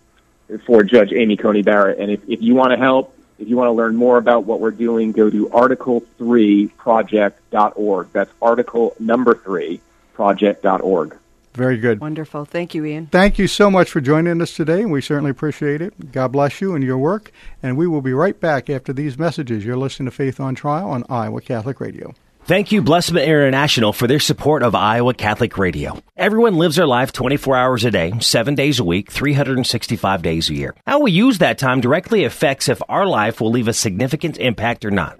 [0.65, 1.99] for Judge Amy Coney Barrett.
[1.99, 4.59] And if, if you want to help, if you want to learn more about what
[4.59, 8.09] we're doing, go to article3project.org.
[8.11, 9.79] That's article number three
[10.21, 11.17] project.org.
[11.53, 11.99] Very good.
[11.99, 12.45] Wonderful.
[12.45, 13.07] Thank you, Ian.
[13.07, 14.85] Thank you so much for joining us today.
[14.85, 16.11] We certainly appreciate it.
[16.11, 17.31] God bless you and your work.
[17.63, 19.65] And we will be right back after these messages.
[19.65, 22.13] You're listening to Faith on Trial on Iowa Catholic Radio.
[22.43, 26.01] Thank you, Blessman International, for their support of Iowa Catholic Radio.
[26.17, 30.53] Everyone lives their life 24 hours a day, 7 days a week, 365 days a
[30.53, 30.75] year.
[30.85, 34.85] How we use that time directly affects if our life will leave a significant impact
[34.85, 35.19] or not.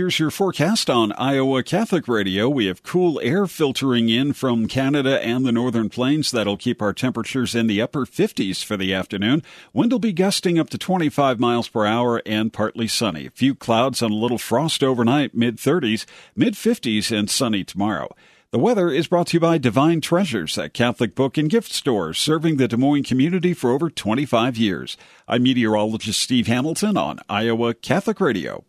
[0.00, 2.48] Here's your forecast on Iowa Catholic Radio.
[2.48, 6.94] We have cool air filtering in from Canada and the northern plains that'll keep our
[6.94, 9.42] temperatures in the upper 50s for the afternoon.
[9.74, 13.26] Wind will be gusting up to 25 miles per hour and partly sunny.
[13.26, 18.08] A few clouds and a little frost overnight, mid 30s, mid 50s, and sunny tomorrow.
[18.52, 22.14] The weather is brought to you by Divine Treasures, a Catholic book and gift store
[22.14, 24.96] serving the Des Moines community for over 25 years.
[25.28, 28.64] I'm meteorologist Steve Hamilton on Iowa Catholic Radio.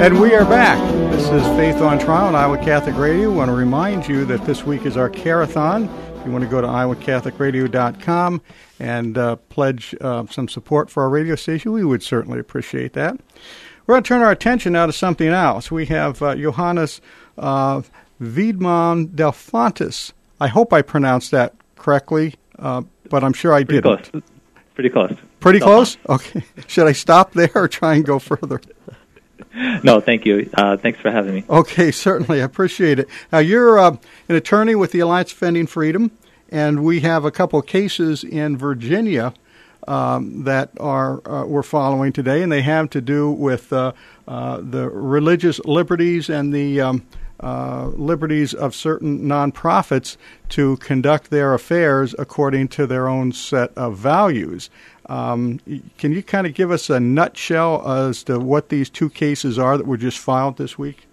[0.00, 0.78] And we are back.
[1.10, 3.32] This is Faith on Trial on Iowa Catholic Radio.
[3.32, 5.88] I want to remind you that this week is our Carathon.
[6.16, 8.40] If you want to go to iowacatholicradio.com
[8.78, 13.18] and uh, pledge uh, some support for our radio station, we would certainly appreciate that.
[13.86, 15.70] We're going to turn our attention now to something else.
[15.72, 17.00] We have uh, Johannes
[17.36, 17.82] uh,
[18.20, 20.12] Wiedmann del Fontes.
[20.40, 24.10] I hope I pronounced that correctly, uh, but I'm sure I Pretty didn't.
[24.12, 24.22] Close.
[24.74, 25.16] Pretty close.
[25.40, 25.96] Pretty close?
[26.08, 26.44] Okay.
[26.68, 28.60] Should I stop there or try and go further?
[29.82, 30.50] No, thank you.
[30.54, 31.44] Uh, thanks for having me.
[31.48, 32.40] Okay, certainly.
[32.40, 33.08] I appreciate it.
[33.32, 33.96] Now, you're uh,
[34.28, 36.10] an attorney with the Alliance Defending Freedom,
[36.48, 39.34] and we have a couple cases in Virginia
[39.86, 43.92] um, that are uh, we're following today, and they have to do with uh,
[44.26, 47.06] uh, the religious liberties and the um,
[47.40, 50.16] uh, liberties of certain nonprofits
[50.48, 54.70] to conduct their affairs according to their own set of values.
[55.08, 55.60] Um,
[55.96, 59.78] can you kind of give us a nutshell as to what these two cases are
[59.78, 61.06] that were just filed this week?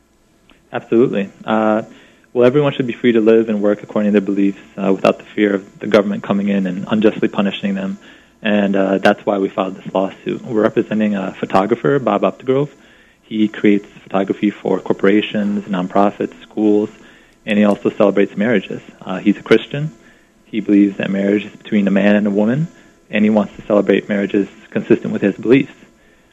[0.74, 1.30] Absolutely.
[1.46, 1.84] Uh,
[2.34, 5.20] well, everyone should be free to live and work according to their beliefs uh, without
[5.20, 7.98] the fear of the government coming in and unjustly punishing them.
[8.42, 10.42] And uh, that's why we filed this lawsuit.
[10.42, 12.70] We're representing a photographer, Bob Updegrove.
[13.22, 16.90] He creates photography for corporations, nonprofits, schools,
[17.46, 18.82] and he also celebrates marriages.
[19.02, 19.92] Uh, he's a Christian.
[20.46, 22.68] He believes that marriage is between a man and a woman,
[23.10, 25.74] and he wants to celebrate marriages consistent with his beliefs.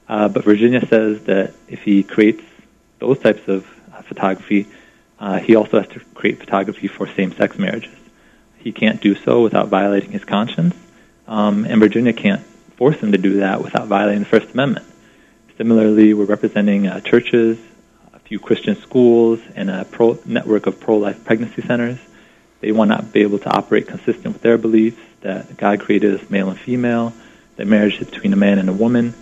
[0.09, 2.43] Uh, but Virginia says that if he creates
[2.99, 4.67] those types of uh, photography,
[5.19, 7.95] uh, he also has to create photography for same-sex marriages.
[8.59, 10.75] He can't do so without violating his conscience,
[11.27, 12.43] um, and Virginia can't
[12.77, 14.87] force him to do that without violating the First Amendment.
[15.57, 17.59] Similarly, we're representing uh, churches,
[18.13, 21.99] a few Christian schools, and a pro- network of pro-life pregnancy centers.
[22.63, 26.31] They will not be able to operate consistent with their beliefs that God created us
[26.31, 27.13] male and female,
[27.57, 29.15] that marriage is between a man and a woman.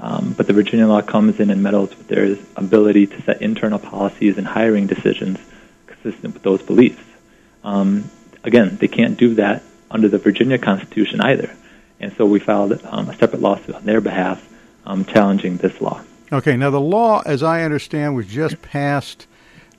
[0.00, 3.78] Um, but the Virginia law comes in and meddles with their ability to set internal
[3.78, 5.38] policies and hiring decisions
[5.86, 7.02] consistent with those beliefs.
[7.64, 8.10] Um,
[8.44, 11.54] again, they can't do that under the Virginia Constitution either.
[12.00, 14.46] And so we filed um, a separate lawsuit on their behalf
[14.86, 16.02] um, challenging this law.
[16.32, 19.26] Okay, now the law, as I understand, was just passed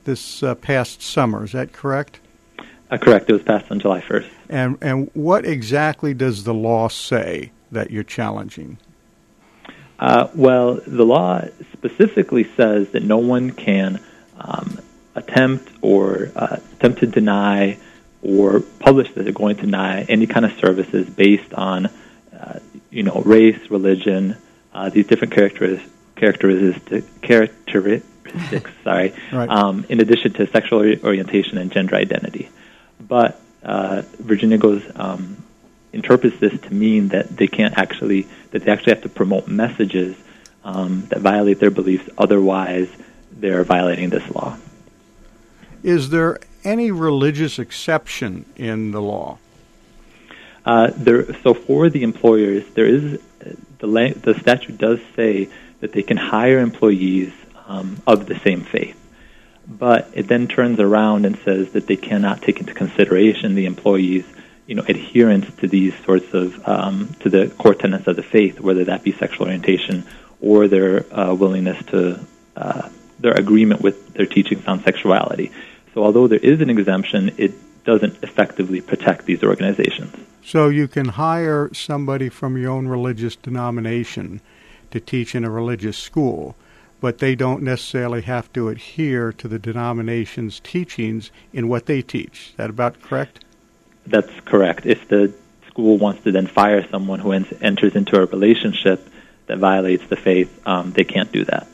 [0.06, 1.44] this uh, past summer.
[1.44, 2.20] Is that correct?
[2.92, 3.30] Uh, correct.
[3.30, 4.30] It was passed on July 1st.
[4.50, 8.78] And and what exactly does the law say that you're challenging?
[10.00, 11.42] Uh, well, the law
[11.74, 14.00] specifically says that no one can
[14.40, 14.80] um,
[15.16, 17.78] attempt or uh, attempt to deny
[18.22, 21.88] or publish that they're going to deny any kind of services based on,
[22.34, 22.60] uh,
[22.90, 24.36] you know, race, religion,
[24.74, 29.50] uh, these different characteristics, characteristics, characteristics sorry, Right.
[29.50, 32.50] um, in addition to sexual orientation and gender identity.
[33.10, 35.44] But uh, Virginia goes um,
[35.92, 40.16] interprets this to mean that they can't actually that they actually have to promote messages
[40.64, 42.10] um, that violate their beliefs.
[42.18, 42.88] Otherwise,
[43.32, 44.58] they're violating this law.
[45.84, 49.38] Is there any religious exception in the law?
[50.66, 53.20] Uh, there, so for the employers, there is
[53.80, 55.50] the la- the statute does say
[55.80, 57.32] that they can hire employees
[57.68, 58.98] um, of the same faith,
[59.70, 64.26] but it then turns around and says that they cannot take into consideration the employees,
[64.66, 68.60] you know, adherence to these sorts of um, to the core tenets of the faith,
[68.60, 70.04] whether that be sexual orientation
[70.42, 72.20] or their uh, willingness to
[72.56, 72.90] uh,
[73.20, 75.52] their agreement with their teachings on sexuality.
[75.94, 77.54] So although there is an exemption, it
[77.84, 80.16] doesn't effectively protect these organizations.
[80.44, 84.42] So you can hire somebody from your own religious denomination
[84.92, 86.56] to teach in a religious school,
[87.02, 92.50] but they don't necessarily have to adhere to the denomination's teachings in what they teach.
[92.50, 93.44] Is that about correct?
[94.06, 94.86] That's correct.
[94.86, 95.34] If the
[95.68, 99.08] school wants to then fire someone who en- enters into a relationship
[99.48, 101.68] that violates the faith, um, they can't do that.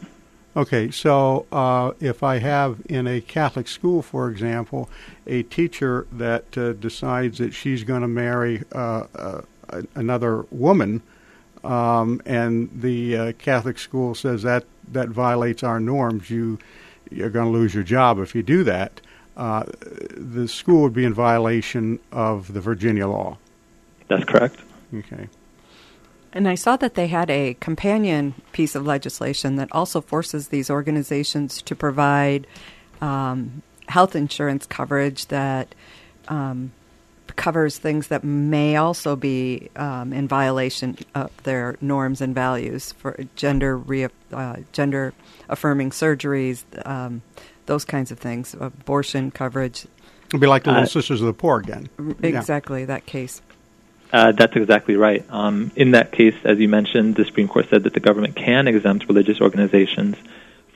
[0.57, 4.89] Okay, so uh, if I have in a Catholic school, for example,
[5.28, 9.41] a teacher that uh, decides that she's going to marry uh, uh,
[9.95, 11.01] another woman,
[11.65, 16.60] um, and the uh, Catholic school says that that violates our norms, you
[17.12, 19.00] you're going to lose your job if you do that.
[19.38, 19.64] Uh,
[20.16, 23.38] the school would be in violation of the Virginia law.
[24.08, 24.60] That's correct.
[24.94, 25.28] Okay.
[26.34, 30.70] And I saw that they had a companion piece of legislation that also forces these
[30.70, 32.48] organizations to provide
[33.02, 35.74] um, health insurance coverage that
[36.28, 36.72] um,
[37.36, 43.17] covers things that may also be um, in violation of their norms and values for
[43.36, 45.13] gender re- uh, gender
[45.49, 47.21] affirming surgeries, um,
[47.65, 49.86] those kinds of things, abortion coverage.
[50.30, 51.89] It'd be like the Little Uh, Sisters of the Poor again.
[51.99, 52.13] Yeah.
[52.30, 53.41] Exactly that case.
[54.13, 55.26] Uh, that's exactly right.
[55.30, 58.67] Um, in that case, as you mentioned, the Supreme Court said that the government can
[58.67, 60.15] exempt religious organizations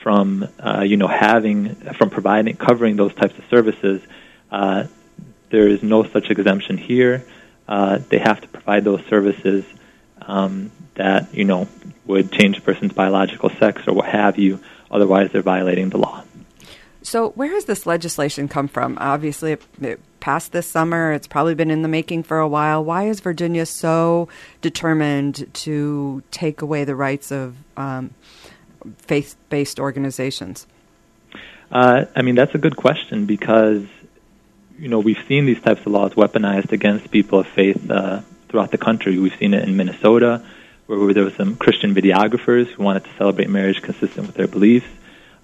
[0.02, 4.02] from, uh, you know, having from providing covering those types of services.
[4.52, 4.86] Uh,
[5.50, 7.26] there is no such exemption here.
[7.68, 9.66] Uh, they have to provide those services
[10.22, 11.68] um, that you know
[12.06, 14.60] would change a person's biological sex or what have you.
[14.92, 16.24] Otherwise, they're violating the law.
[17.02, 18.98] So, where has this legislation come from?
[19.00, 21.14] Obviously, it, it passed this summer.
[21.14, 22.84] It's probably been in the making for a while.
[22.84, 24.28] Why is Virginia so
[24.62, 28.14] determined to take away the rights of um,
[28.98, 30.68] faith based organizations?
[31.72, 33.86] Uh, I mean, that's a good question because,
[34.80, 38.72] you know, we've seen these types of laws weaponized against people of faith uh, throughout
[38.72, 39.20] the country.
[39.20, 40.42] We've seen it in Minnesota,
[40.86, 44.88] where there were some Christian videographers who wanted to celebrate marriage consistent with their beliefs.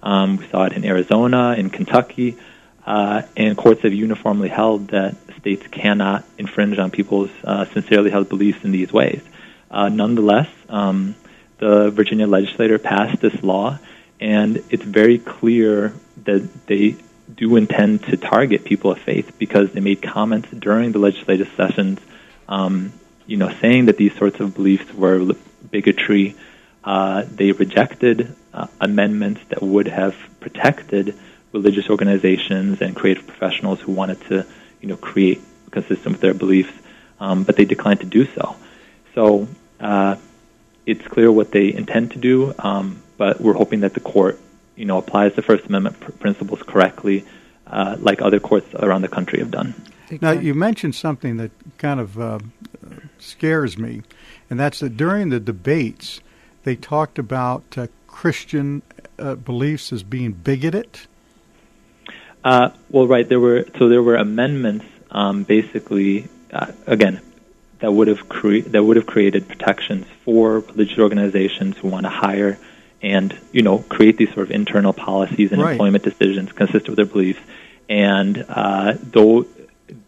[0.02, 2.38] Um, we saw it in Arizona, in Kentucky,
[2.86, 8.28] uh, and courts have uniformly held that states cannot infringe on people's uh, sincerely held
[8.28, 9.22] beliefs in these ways.
[9.70, 11.14] Uh, nonetheless, um,
[11.58, 13.78] the Virginia legislature passed this law,
[14.18, 15.92] and it's very clear
[16.24, 16.96] that they
[17.36, 22.00] do intend to target people of faith because they made comments during the legislative sessions,
[22.48, 22.92] um,
[23.26, 25.34] you know, saying that these sorts of beliefs were
[25.70, 26.34] bigotry.
[26.82, 31.14] Uh, they rejected uh, amendments that would have protected
[31.52, 34.46] religious organizations and creative professionals who wanted to,
[34.80, 36.72] you know, create consistent with their beliefs,
[37.20, 38.56] um, but they declined to do so.
[39.14, 39.48] So
[39.80, 40.16] uh,
[40.86, 44.38] it's clear what they intend to do, um, but we're hoping that the court,
[44.76, 47.24] you know, applies the First Amendment pr- principles correctly,
[47.66, 49.74] uh, like other courts around the country have done.
[50.20, 52.38] Now, you mentioned something that kind of uh,
[53.18, 54.02] scares me,
[54.48, 56.20] and that's that during the debates,
[56.62, 58.82] they talked about uh, Christian
[59.18, 61.00] uh, beliefs as being bigoted.
[62.44, 63.28] Uh, well, right.
[63.28, 67.20] There were so there were amendments, um, basically, uh, again,
[67.80, 72.10] that would have cre- that would have created protections for religious organizations who want to
[72.10, 72.58] hire
[73.02, 75.72] and you know create these sort of internal policies and Right.
[75.72, 77.40] employment decisions consistent with their beliefs.
[77.88, 79.46] And uh, though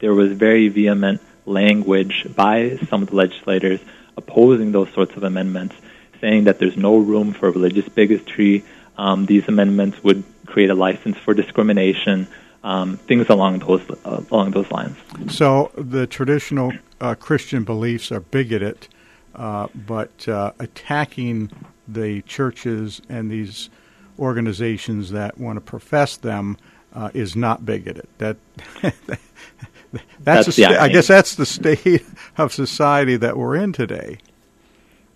[0.01, 3.81] there was very vehement language by some of the legislators
[4.17, 5.77] opposing those sorts of amendments,
[6.21, 8.65] saying that there's no room for religious bigotry.
[8.97, 12.27] Um, these amendments would create a license for discrimination,
[12.65, 14.97] um, things along those uh, along those lines.
[15.29, 18.89] So the traditional uh, Christian beliefs are bigoted,
[19.35, 21.53] uh, but uh, attacking
[21.89, 23.71] the churches and these
[24.19, 26.57] organizations that want to profess them
[26.95, 28.07] uh, is not bigoted.
[28.19, 28.37] That
[28.83, 32.05] that's, That's sta- I guess that's the state
[32.37, 34.19] of society that we're in today.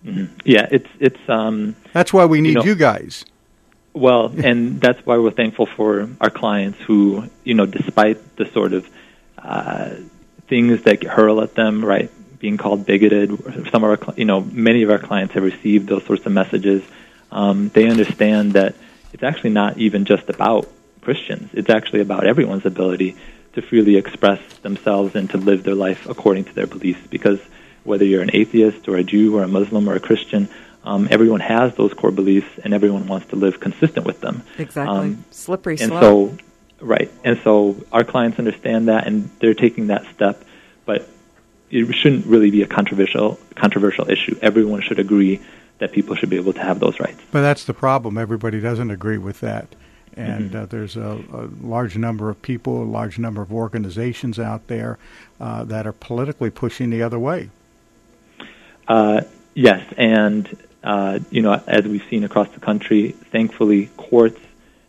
[0.05, 0.35] Mm-hmm.
[0.45, 3.25] Yeah, it's it's um, That's why we need know- you guys.
[3.95, 8.73] Well, and that's why we're thankful for our clients who, you know, despite the sort
[8.73, 8.89] of
[9.37, 9.91] uh,
[10.47, 12.09] things that get hurl at them, right,
[12.43, 13.29] being called bigoted,
[13.71, 16.83] some of our, you know, many of our clients have received those sorts of messages.
[17.31, 18.75] Um, they understand that
[19.13, 20.67] it's actually not even just about
[20.99, 21.51] Christians.
[21.53, 23.15] It's actually about everyone's ability
[23.53, 26.99] to freely express themselves and to live their life according to their beliefs.
[27.09, 27.39] Because
[27.85, 30.49] whether you're an atheist or a Jew or a Muslim or a Christian,
[30.83, 34.43] um, everyone has those core beliefs, and everyone wants to live consistent with them.
[34.57, 34.97] Exactly.
[34.97, 36.37] Um, Slippery and so,
[36.81, 40.43] right, and so our clients understand that, and they're taking that step.
[40.85, 41.07] But
[41.73, 44.37] it shouldn't really be a controversial controversial issue.
[44.41, 45.41] Everyone should agree
[45.79, 47.19] that people should be able to have those rights.
[47.31, 48.17] But that's the problem.
[48.17, 49.67] Everybody doesn't agree with that.
[50.15, 50.55] And Mhm.
[50.55, 54.99] uh, there's a, a large number of people, a large number of organizations out there
[55.41, 57.49] uh, that are politically pushing the other way.
[58.87, 59.21] Uh,
[59.55, 64.39] yes, and uh, you know, as we've seen across the country, thankfully, courts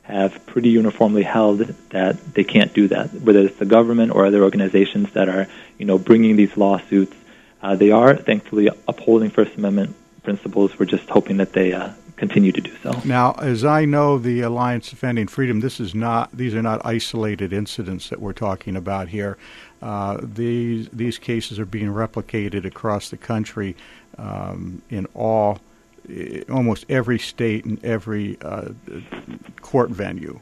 [0.04, 1.58] have pretty uniformly held
[1.90, 3.12] that they can't do that.
[3.12, 5.48] Whether it's the government or other organizations that are,
[5.78, 7.16] you know, bringing these lawsuits,
[7.62, 10.78] uh, they are thankfully upholding First Amendment principles.
[10.78, 12.92] We're just hoping that they uh, continue to do so.
[13.04, 17.52] Now, as I know, the Alliance Defending Freedom, this is not; these are not isolated
[17.52, 19.38] incidents that we're talking about here.
[19.80, 23.74] Uh, these these cases are being replicated across the country
[24.18, 25.60] um, in all,
[26.50, 28.68] almost every state and every uh,
[29.60, 30.40] court venue.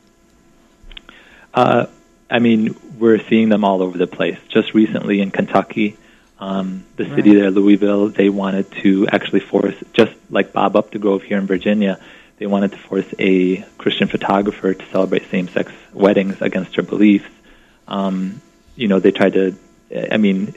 [1.55, 1.87] Uh,
[2.31, 4.39] I mean, we're seeing them all over the place.
[4.49, 5.97] Just recently in Kentucky,
[6.39, 7.41] um, the city Right.
[7.43, 12.01] there, Louisville, they wanted to actually force, just like Bob Updegrove here in Virginia,
[12.39, 17.29] they wanted to force a Christian photographer to celebrate same-sex weddings against her beliefs.
[17.87, 18.41] Um,
[18.75, 19.55] you know, they tried to.
[20.11, 20.55] I mean,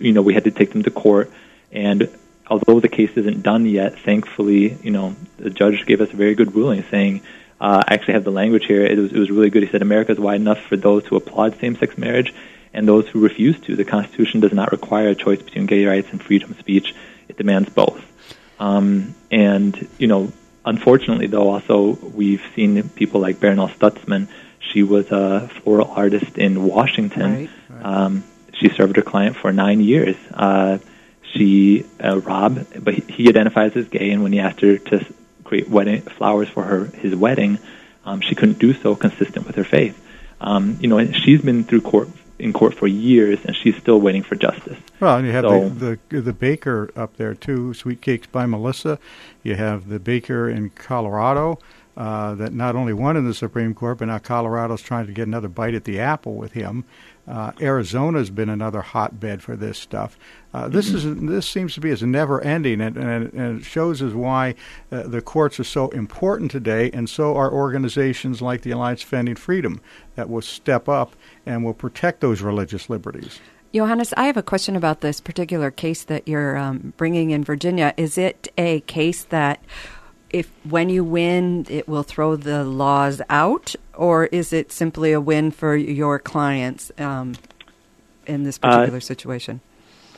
[0.00, 1.30] you know, we had to take them to court,
[1.70, 2.08] and
[2.50, 6.34] although the case isn't done yet, thankfully, you know, the judge gave us a very
[6.34, 7.22] good ruling saying.
[7.60, 8.84] Uh, I actually have the language here.
[8.86, 9.64] It was, it was really good.
[9.64, 12.32] He said, America is wide enough for those who applaud same sex marriage
[12.72, 13.74] and those who refuse to.
[13.74, 16.94] The Constitution does not require a choice between gay rights and freedom of speech,
[17.28, 18.00] it demands both.
[18.60, 20.32] Um, and, you know,
[20.64, 24.28] unfortunately, though, also we've seen people like Barronelle Stutzman.
[24.60, 27.48] She was a floral artist in Washington.
[27.68, 27.84] Right.
[27.84, 30.16] Um, she served her client for nine years.
[30.32, 30.78] Uh,
[31.32, 35.04] she, uh, Rob, but he, he identifies as gay, and when he asked her to
[35.44, 37.58] create wedding flowers for her his wedding,
[38.04, 39.98] um, she couldn't do so consistent with her faith.
[40.40, 42.08] Um, you know, and she's been through court
[42.38, 44.78] in court for years, and she's still waiting for justice.
[45.00, 48.98] Well, and you have So- the, the the baker up there too, Sweetcakes by Melissa.
[49.42, 51.58] You have the baker in Colorado
[51.96, 55.26] uh, that not only won in the Supreme Court, but now Colorado's trying to get
[55.26, 56.84] another bite at the apple with him.
[57.28, 60.18] Uh, Arizona's been another hotbed for this stuff.
[60.54, 64.00] Uh, this is this seems to be as never ending, and, and, and it shows
[64.00, 64.54] us why
[64.90, 69.36] uh, the courts are so important today, and so are organizations like the Alliance Defending
[69.36, 69.80] Freedom
[70.14, 71.14] that will step up
[71.44, 73.40] and will protect those religious liberties.
[73.74, 77.92] Johannes, I have a question about this particular case that you're um, bringing in Virginia.
[77.98, 79.62] Is it a case that,
[80.30, 85.20] if when you win, it will throw the laws out, or is it simply a
[85.20, 87.34] win for your clients um,
[88.26, 89.60] in this Uh, particular situation?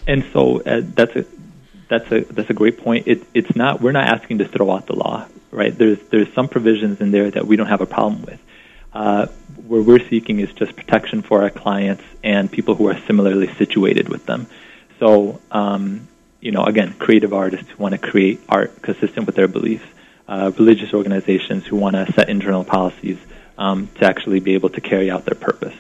[0.07, 1.25] And so uh, that's a
[1.89, 3.09] that's a that's a great point.
[3.09, 5.77] It, it's not we're not asking to throw out the law, right?
[5.77, 8.41] There's there's some provisions in there that we don't have a problem with.
[8.93, 9.27] Uh,
[9.67, 14.09] where we're seeking is just protection for our clients and people who are similarly situated
[14.09, 14.47] with them.
[14.99, 16.09] So, um,
[16.41, 19.87] you know, again, creative artists who want to create art consistent with their beliefs,
[20.27, 23.19] uh, religious organizations who want to set internal policies
[23.61, 25.77] um, to actually be able to carry out their purpose.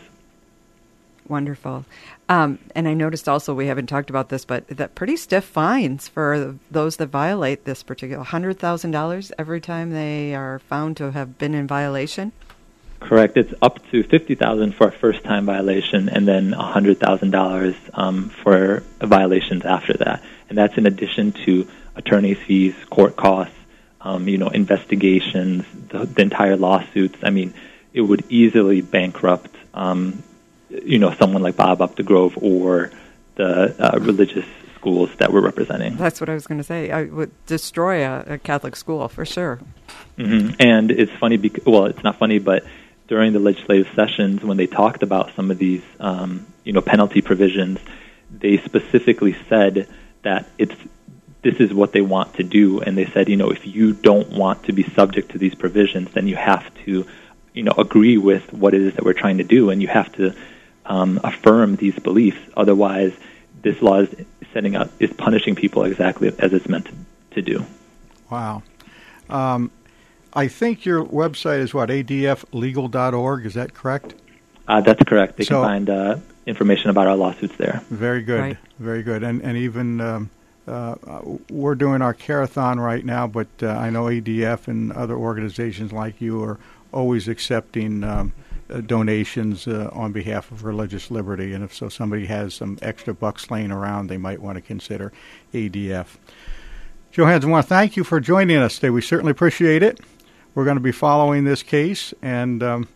[1.27, 1.85] Wonderful.
[2.29, 6.07] Um, and I noticed also we haven't talked about this, but that pretty stiff fines
[6.07, 11.11] for those that violate this particular hundred thousand dollars every time they are found to
[11.13, 12.33] have been in violation.
[13.01, 13.37] Correct.
[13.37, 17.75] It's up to fifty thousand for a first-time violation, and then a hundred thousand dollars
[17.95, 20.23] um, for violations after that.
[20.49, 23.55] And that's in addition to attorney's fees, court costs,
[24.01, 27.19] um, you know, investigations, the, the entire lawsuits.
[27.23, 27.55] I mean,
[27.93, 30.23] it would easily bankrupt, um,
[30.69, 32.91] you know, someone like Bob Updegrove or
[33.37, 35.97] the uh, religious schools that we're representing.
[35.97, 36.91] That's what I was going to say.
[36.91, 39.61] I would destroy a, a Catholic school for sure.
[40.17, 42.65] hmm And it's funny because well, it's not funny, but
[43.09, 47.21] during the legislative sessions when they talked about some of these, um, you know, penalty
[47.21, 47.79] provisions,
[48.31, 49.89] they specifically said
[50.23, 50.75] that it's
[51.43, 54.31] this is what they want to do, and they said, you know, if you don't
[54.31, 57.07] want to be subject to these provisions, then you have to,
[57.61, 60.11] you know, agree with what it is that we're trying to do, and you have
[60.13, 60.35] to
[60.87, 62.39] um, affirm these beliefs.
[62.57, 63.13] Otherwise,
[63.61, 64.09] this law is
[64.55, 66.93] setting up is punishing people exactly as it's meant to,
[67.33, 67.67] to do.
[68.31, 68.63] Wow.
[69.29, 69.71] Um,
[70.33, 73.45] I think your website is what adflegal.org.
[73.45, 74.15] Is that correct?
[74.67, 75.37] Uh, that's correct.
[75.37, 77.83] They So- can find uh, information about our lawsuits there.
[77.91, 78.57] Very good, Right.
[78.79, 80.31] very good, and and even um,
[80.67, 80.95] uh,
[81.51, 86.23] we're doing our carathon right now, but uh, I know ADF and other organizations like
[86.23, 86.59] you are
[86.93, 88.33] always accepting um,
[88.69, 93.13] uh, donations uh, on behalf of religious liberty, and if so, somebody has some extra
[93.13, 95.13] bucks laying around, they might want to consider
[95.53, 96.17] ADF.
[97.13, 98.91] Johans, I want to thank you for joining us today.
[98.91, 100.01] We certainly appreciate it.
[100.55, 102.89] We're going to be following this case, and um,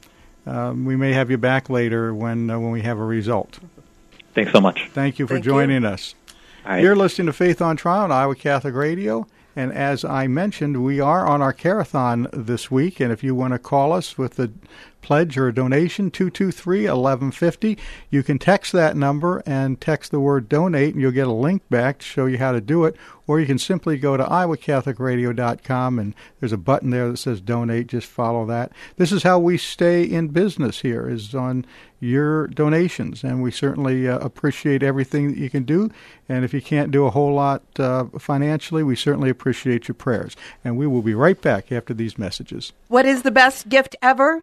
[0.47, 3.59] um, we may have you back later when uh, when we have a result.
[4.34, 4.88] Thanks so much.
[4.92, 5.53] Thank you for Thank you.
[5.53, 6.14] joining us.
[6.64, 6.82] All right.
[6.82, 9.26] You're listening to Faith on Trial on Iowa Catholic Radio.
[9.57, 13.00] And as I mentioned, we are on our carathon this week.
[13.00, 14.50] And if you want to call us with a
[15.05, 17.78] pledge or a donation, 223 1150,
[18.11, 21.62] you can text that number and text the word donate, and you'll get a link
[21.68, 22.96] back to show you how to do it.
[23.26, 27.86] Or you can simply go to iowacatholicradio.com, and there's a button there that says donate.
[27.86, 28.72] Just follow that.
[28.96, 31.64] This is how we stay in business here, is on
[32.00, 33.24] your donations.
[33.24, 35.90] And we certainly uh, appreciate everything that you can do.
[36.28, 40.36] And if you can't do a whole lot uh, financially, we certainly appreciate your prayers.
[40.64, 42.72] And we will be right back after these messages.
[42.88, 44.42] What is the best gift ever?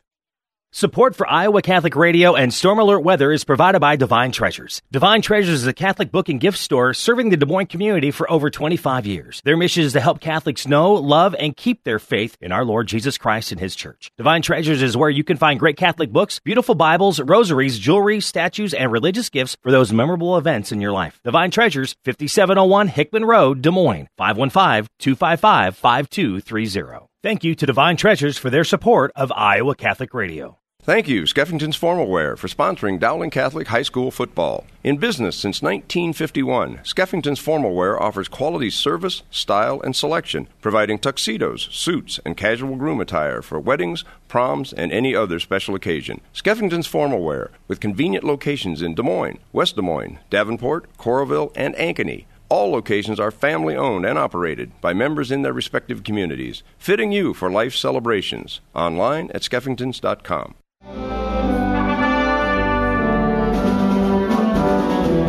[0.73, 4.81] Support for Iowa Catholic Radio and Storm Alert Weather is provided by Divine Treasures.
[4.89, 8.31] Divine Treasures is a Catholic book and gift store serving the Des Moines community for
[8.31, 9.41] over 25 years.
[9.43, 12.87] Their mission is to help Catholics know, love, and keep their faith in our Lord
[12.87, 14.11] Jesus Christ and His Church.
[14.15, 18.73] Divine Treasures is where you can find great Catholic books, beautiful Bibles, rosaries, jewelry, statues,
[18.73, 21.19] and religious gifts for those memorable events in your life.
[21.25, 27.07] Divine Treasures, 5701 Hickman Road, Des Moines, 515-255-5230.
[27.21, 30.59] Thank you to Divine Treasures for their support of Iowa Catholic Radio.
[30.83, 34.65] Thank you, Skeffington's Formal Wear, for sponsoring Dowling Catholic High School football.
[34.83, 41.69] In business since 1951, Skeffington's Formal Wear offers quality service, style, and selection, providing tuxedos,
[41.69, 46.19] suits, and casual groom attire for weddings, proms, and any other special occasion.
[46.33, 51.75] Skeffington's Formal Wear, with convenient locations in Des Moines, West Des Moines, Davenport, Coralville, and
[51.75, 52.25] Ankeny.
[52.49, 57.35] All locations are family owned and operated by members in their respective communities, fitting you
[57.35, 58.61] for life celebrations.
[58.73, 60.55] Online at skeffingtons.com.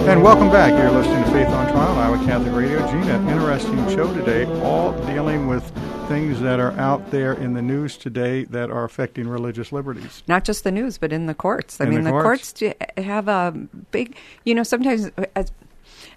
[0.05, 0.73] And welcome back.
[0.73, 2.85] You're listening to Faith on Trial, Iowa Catholic Radio.
[2.89, 5.65] Gina, interesting show today, all dealing with
[6.09, 10.23] things that are out there in the news today that are affecting religious liberties.
[10.27, 11.81] Not just the news, but in the courts.
[11.81, 12.53] I In mean, the the, courts.
[12.59, 12.75] courts.
[12.99, 13.53] have a
[13.93, 15.53] big, you know, sometimes as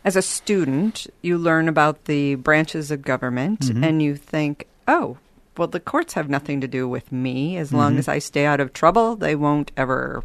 [0.04, 3.84] as a student, you learn about the branches of government Mhm.
[3.86, 5.18] and you think, oh,
[5.58, 7.58] well, the courts have nothing to do with me.
[7.58, 8.00] As long Mhm.
[8.00, 10.24] as I stay out of trouble, they won't ever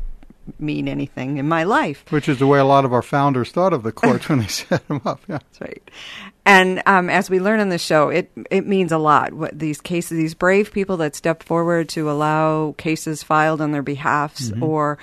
[0.59, 2.05] mean anything in my life.
[2.11, 4.47] Which is the way a lot of our founders thought of the courts when they
[4.49, 5.21] set them up.
[5.29, 5.39] Yeah.
[5.39, 5.91] That's right.
[6.47, 9.33] And um, as we learn on the show, it it means a lot.
[9.35, 13.83] What these cases, these brave people that stepped forward to allow cases filed on their
[13.83, 14.63] behalfs, Mhm.
[14.63, 14.99] or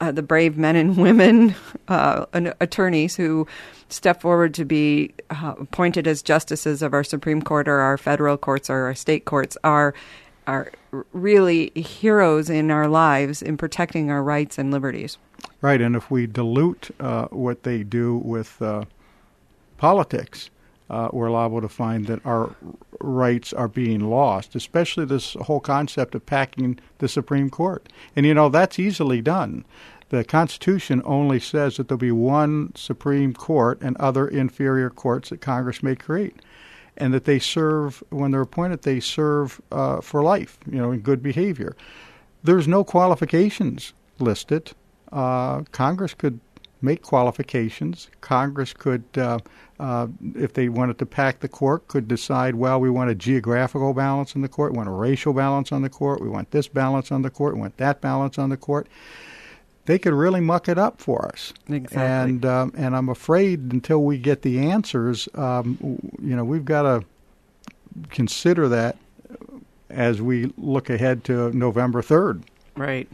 [0.00, 1.54] uh, the brave men and women
[1.88, 3.46] uh, an- attorneys who
[3.88, 8.36] step forward to be uh, appointed as justices of our Supreme Court or our federal
[8.36, 9.94] courts or our state courts are
[10.46, 10.72] are
[11.12, 15.18] really heroes in our lives in protecting our rights and liberties.
[15.60, 18.84] Right, and if we dilute uh, what they do with uh,
[19.76, 20.50] politics,
[20.88, 22.54] uh, we're liable to find that our
[23.00, 27.88] rights are being lost, especially this whole concept of packing the Supreme Court.
[28.14, 29.64] And you know, that's easily done.
[30.08, 35.40] The Constitution only says that there'll be one Supreme Court and other inferior courts that
[35.40, 36.40] Congress may create.
[36.96, 41.00] And that they serve, when they're appointed, they serve uh, for life, you know, in
[41.00, 41.76] good behavior.
[42.42, 44.72] There's no qualifications listed.
[45.12, 46.40] Uh, Congress could
[46.82, 48.08] make qualifications.
[48.20, 49.38] Congress could, uh,
[49.80, 53.92] uh, if they wanted to pack the court, could decide, well, we want a geographical
[53.92, 56.68] balance in the court, we want a racial balance on the court, we want this
[56.68, 58.88] balance on the court, we want that balance on the court.
[59.86, 61.52] They could really muck it up for us.
[61.68, 62.02] Exactly.
[62.02, 65.78] And um, and I'm afraid until we get the answers, um,
[66.20, 67.04] you know, we've got to
[68.10, 68.96] consider that
[69.88, 72.42] as we look ahead to November 3rd.
[72.76, 73.08] Right.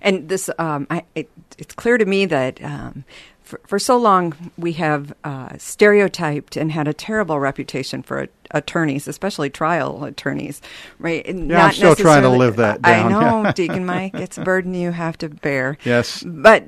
[0.00, 3.04] And this, um, I, it, it's clear to me that um,
[3.52, 9.06] for, for so long we have uh, stereotyped and had a terrible reputation for attorneys,
[9.06, 10.62] especially trial attorneys.
[10.98, 11.26] Right.
[11.26, 13.52] And Yeah, I'm not still trying to live that I know.
[13.54, 14.14] Deacon Mike.
[14.14, 15.76] It's a burden you have to bear.
[15.84, 16.22] Yes.
[16.26, 16.64] But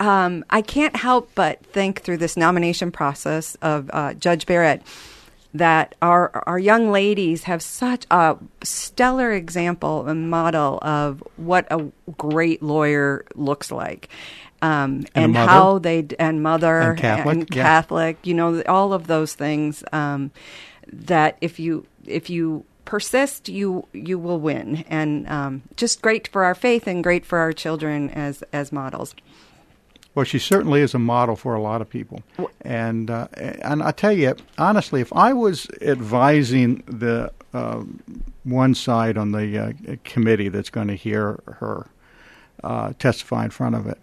[0.00, 4.82] um, I can't help but think through this nomination process of uh, Judge Barrett
[5.54, 11.86] that our our young ladies have such a stellar example and model of what a
[12.18, 14.08] great lawyer looks like.
[14.62, 18.28] Um, And and how they and mother And Catholic, and yeah.
[18.28, 19.84] You know, all of those things.
[19.92, 20.30] Um,
[20.92, 26.44] that if you if you persist, you you will win, and um, just great for
[26.44, 29.14] our faith and great for our children as as models.
[30.14, 32.22] Well, she certainly is a model for a lot of people,
[32.62, 37.82] and uh, and I tell you honestly, if I was advising the uh,
[38.44, 41.86] one side on the uh, committee that's going to hear her
[42.64, 43.98] uh, testify in front of it,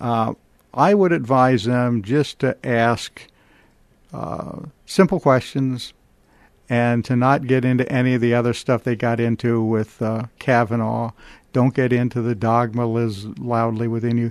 [0.00, 0.34] uh,
[0.72, 3.26] I would advise them just to ask
[4.12, 5.92] uh, simple questions
[6.68, 10.26] and to not get into any of the other stuff they got into with uh,
[10.38, 11.10] Kavanaugh.
[11.52, 14.30] Don't get into the dogma lives loudly within you.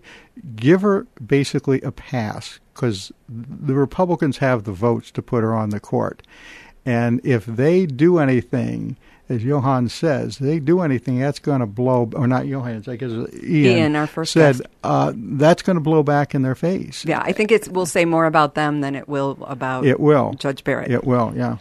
[0.55, 5.69] Give her basically a pass because the Republicans have the votes to put her on
[5.69, 6.23] the court.
[6.85, 8.95] And if they do anything,
[9.29, 13.11] as Johan says, they do anything that's going to blow, or not Johan, I guess
[13.11, 17.05] Ian, Ian, our first said, uh, that's going to blow back in their face.
[17.05, 20.33] Yeah, I think it will say more about them than it will about It will.
[20.33, 20.89] Judge Barrett.
[20.91, 21.57] It will, yeah.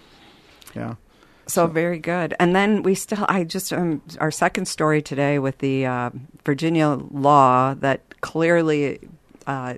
[0.75, 0.95] Yeah.
[1.47, 2.35] So very good.
[2.41, 6.11] And then we still, I just, um, our second story today with the uh,
[6.45, 9.01] Virginia law that clearly
[9.47, 9.75] uh,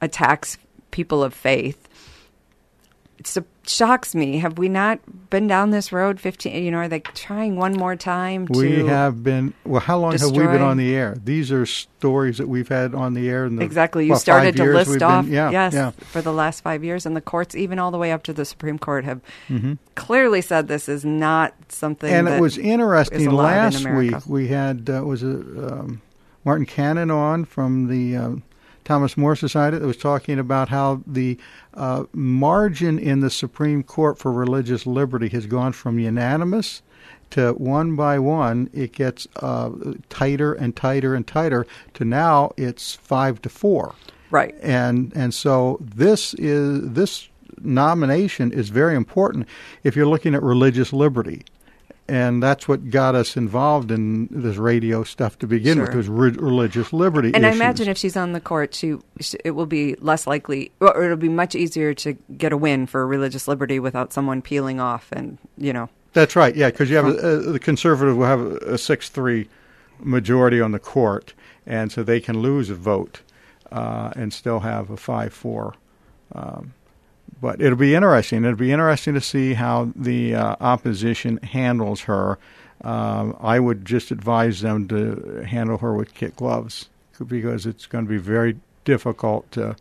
[0.00, 0.58] attacks
[0.90, 1.87] people of faith.
[3.18, 4.38] It su- shocks me.
[4.38, 6.62] Have we not been down this road 15?
[6.62, 8.58] You know, are they trying one more time to.
[8.58, 9.54] We have been.
[9.64, 11.16] Well, how long have we been on the air?
[11.24, 13.46] These are stories that we've had on the air.
[13.46, 14.04] In the, Exactly.
[14.06, 15.90] You what, started to list off, Been, yeah, yes, yeah.
[15.90, 18.44] for the last five years, and the courts, even all the way up to the
[18.44, 19.78] Supreme Court, have Mhm.
[19.96, 22.12] clearly said this is not something.
[22.12, 23.26] And it was interesting.
[23.26, 26.00] allowed in Last week we had uh, was a, um,
[26.44, 28.42] Martin Cannon on from the um,
[28.88, 31.36] Thomas More Society that was talking about how the
[31.74, 36.80] uh, margin in the Supreme Court for religious liberty has gone from unanimous
[37.32, 38.70] to one by one.
[38.72, 39.72] It gets uh,
[40.08, 43.94] tighter and tighter and tighter to now it's five to four.
[44.30, 44.54] Right.
[44.62, 47.28] And and so this is this
[47.60, 49.48] nomination is very important
[49.84, 51.44] if you're looking at religious liberty.
[52.10, 55.96] And that's what got us involved in this radio stuff to begin with Sure.
[55.98, 57.32] was re- religious liberty.
[57.34, 60.72] And I imagine if she's on the court, she, she it will be less likely,
[60.80, 64.80] or it'll be much easier to get a win for religious liberty without someone peeling
[64.80, 65.90] off, and you know.
[66.14, 66.56] That's right.
[66.56, 69.46] Yeah, because you have a, uh, the conservative will have a six-three
[70.00, 71.34] majority on the court,
[71.66, 73.20] and so they can lose a vote
[73.70, 75.74] uh, and still have a five-four.
[76.34, 76.72] Um,
[77.40, 78.44] but it'll be interesting.
[78.44, 82.38] It'll be interesting to see how the uh, opposition handles her.
[82.82, 86.88] Um, I would just advise them to handle her with kid gloves
[87.26, 89.76] because it's going to be very difficult to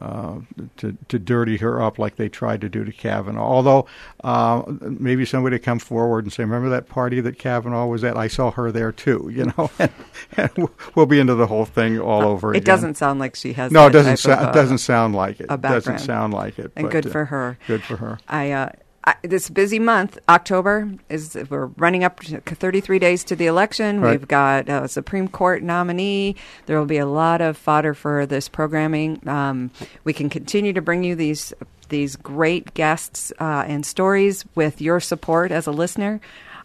[0.00, 0.40] uh,
[0.78, 3.42] to to dirty her up like they tried to do to Kavanaugh.
[3.42, 3.86] Although
[4.24, 8.16] uh, maybe somebody come forward and say, "Remember that party that Kavanaugh was at?
[8.16, 9.92] I saw her there too." You know, and,
[10.36, 12.56] and we'll be into the whole thing all over again.
[12.56, 12.74] it again.
[12.74, 13.72] doesn't sound like she has.
[13.72, 14.16] No, it doesn't.
[14.16, 15.46] Sound, of, it doesn't sound like it.
[15.48, 16.72] a doesn't sound like it.
[16.76, 17.58] And good uh, for her.
[17.66, 18.18] Good for her.
[18.28, 18.70] I, uh,
[19.04, 24.00] I this busy month, October is we're running up to 33 days to the election.
[24.00, 24.10] Right.
[24.10, 26.36] We've got a Supreme Court nominee.
[26.66, 29.26] There will be a lot of fodder for this programming.
[29.26, 29.70] Um,
[30.04, 31.54] we can continue to bring you these
[31.88, 36.20] these great guests uh, and stories with your support as a listener.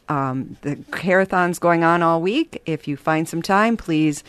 [0.08, 2.62] Um, the Carathon's going on all week.
[2.66, 4.24] If you find some time, please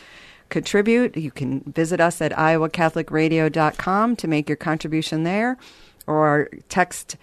[0.49, 1.15] contribute.
[1.15, 5.57] You can visit us at iowacatholicradio.com to make your contribution there,
[6.07, 7.17] or text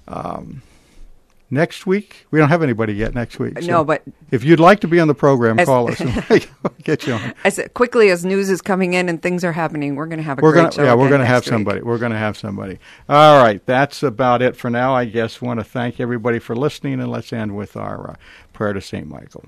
[0.06, 0.62] Um,
[1.50, 3.60] next week, we don't have anybody yet next week.
[3.60, 6.00] so No, but- if you'd like to be on the program, As- call us.
[6.82, 7.34] Get you on.
[7.44, 10.38] As quickly as news is coming in and things are happening, we're going to have
[10.38, 10.82] a we're great gonna, show.
[10.84, 11.52] yeah, we're gonna have next week.
[11.52, 11.80] somebody.
[11.82, 12.78] We're gonna have somebody.
[13.08, 14.94] All right, that's about it for now.
[14.94, 18.14] I guess want to thank everybody for listening, and let's end with our uh,
[18.52, 19.44] prayer to Saint Michael.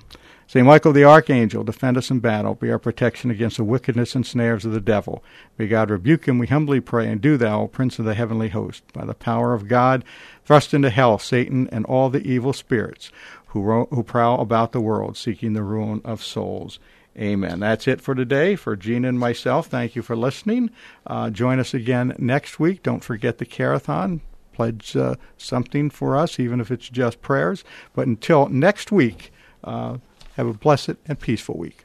[0.49, 4.25] Saint Michael the Archangel, defend us in battle, be our protection against the wickedness and
[4.25, 5.25] snares of the devil.
[5.59, 8.51] May God rebuke him, we humbly pray, and do thou, O Prince of the heavenly
[8.51, 10.05] host, by the power of God,
[10.45, 13.11] thrust into hell Satan and all the evil spirits
[13.49, 16.79] who, ro- who prowl about the world seeking the ruin of souls.
[17.19, 17.61] Amen.
[17.61, 18.55] That's it for today.
[18.55, 20.71] For Gina and myself, thank you for listening.
[21.07, 22.83] Uh, join us again next week.
[22.83, 24.21] Don't forget the Carathon.
[24.53, 27.65] Pledge uh, something for us, even if it's just prayers.
[27.95, 29.33] But until next week,
[29.65, 29.97] uh,
[30.37, 31.85] have a blessed and peaceful week.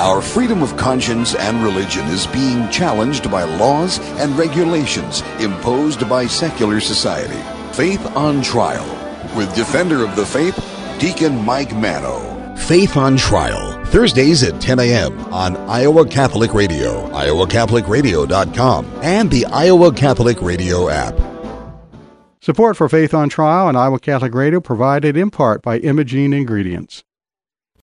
[0.00, 6.26] Our freedom of conscience and religion is being challenged by laws and regulations imposed by
[6.26, 7.38] secular society.
[7.76, 8.86] Faith on Trial
[9.36, 10.56] with Defender of the Faith,
[10.98, 12.56] Deacon Mike Manno.
[12.56, 15.20] Faith on Trial, Thursdays at 10 a.m.
[15.32, 21.29] on Iowa Catholic Radio, iowacatholicradio.com, and the Iowa Catholic Radio app.
[22.42, 27.04] Support for Faith on Trial and Iowa Catholic Radio provided in part by Imogene Ingredients.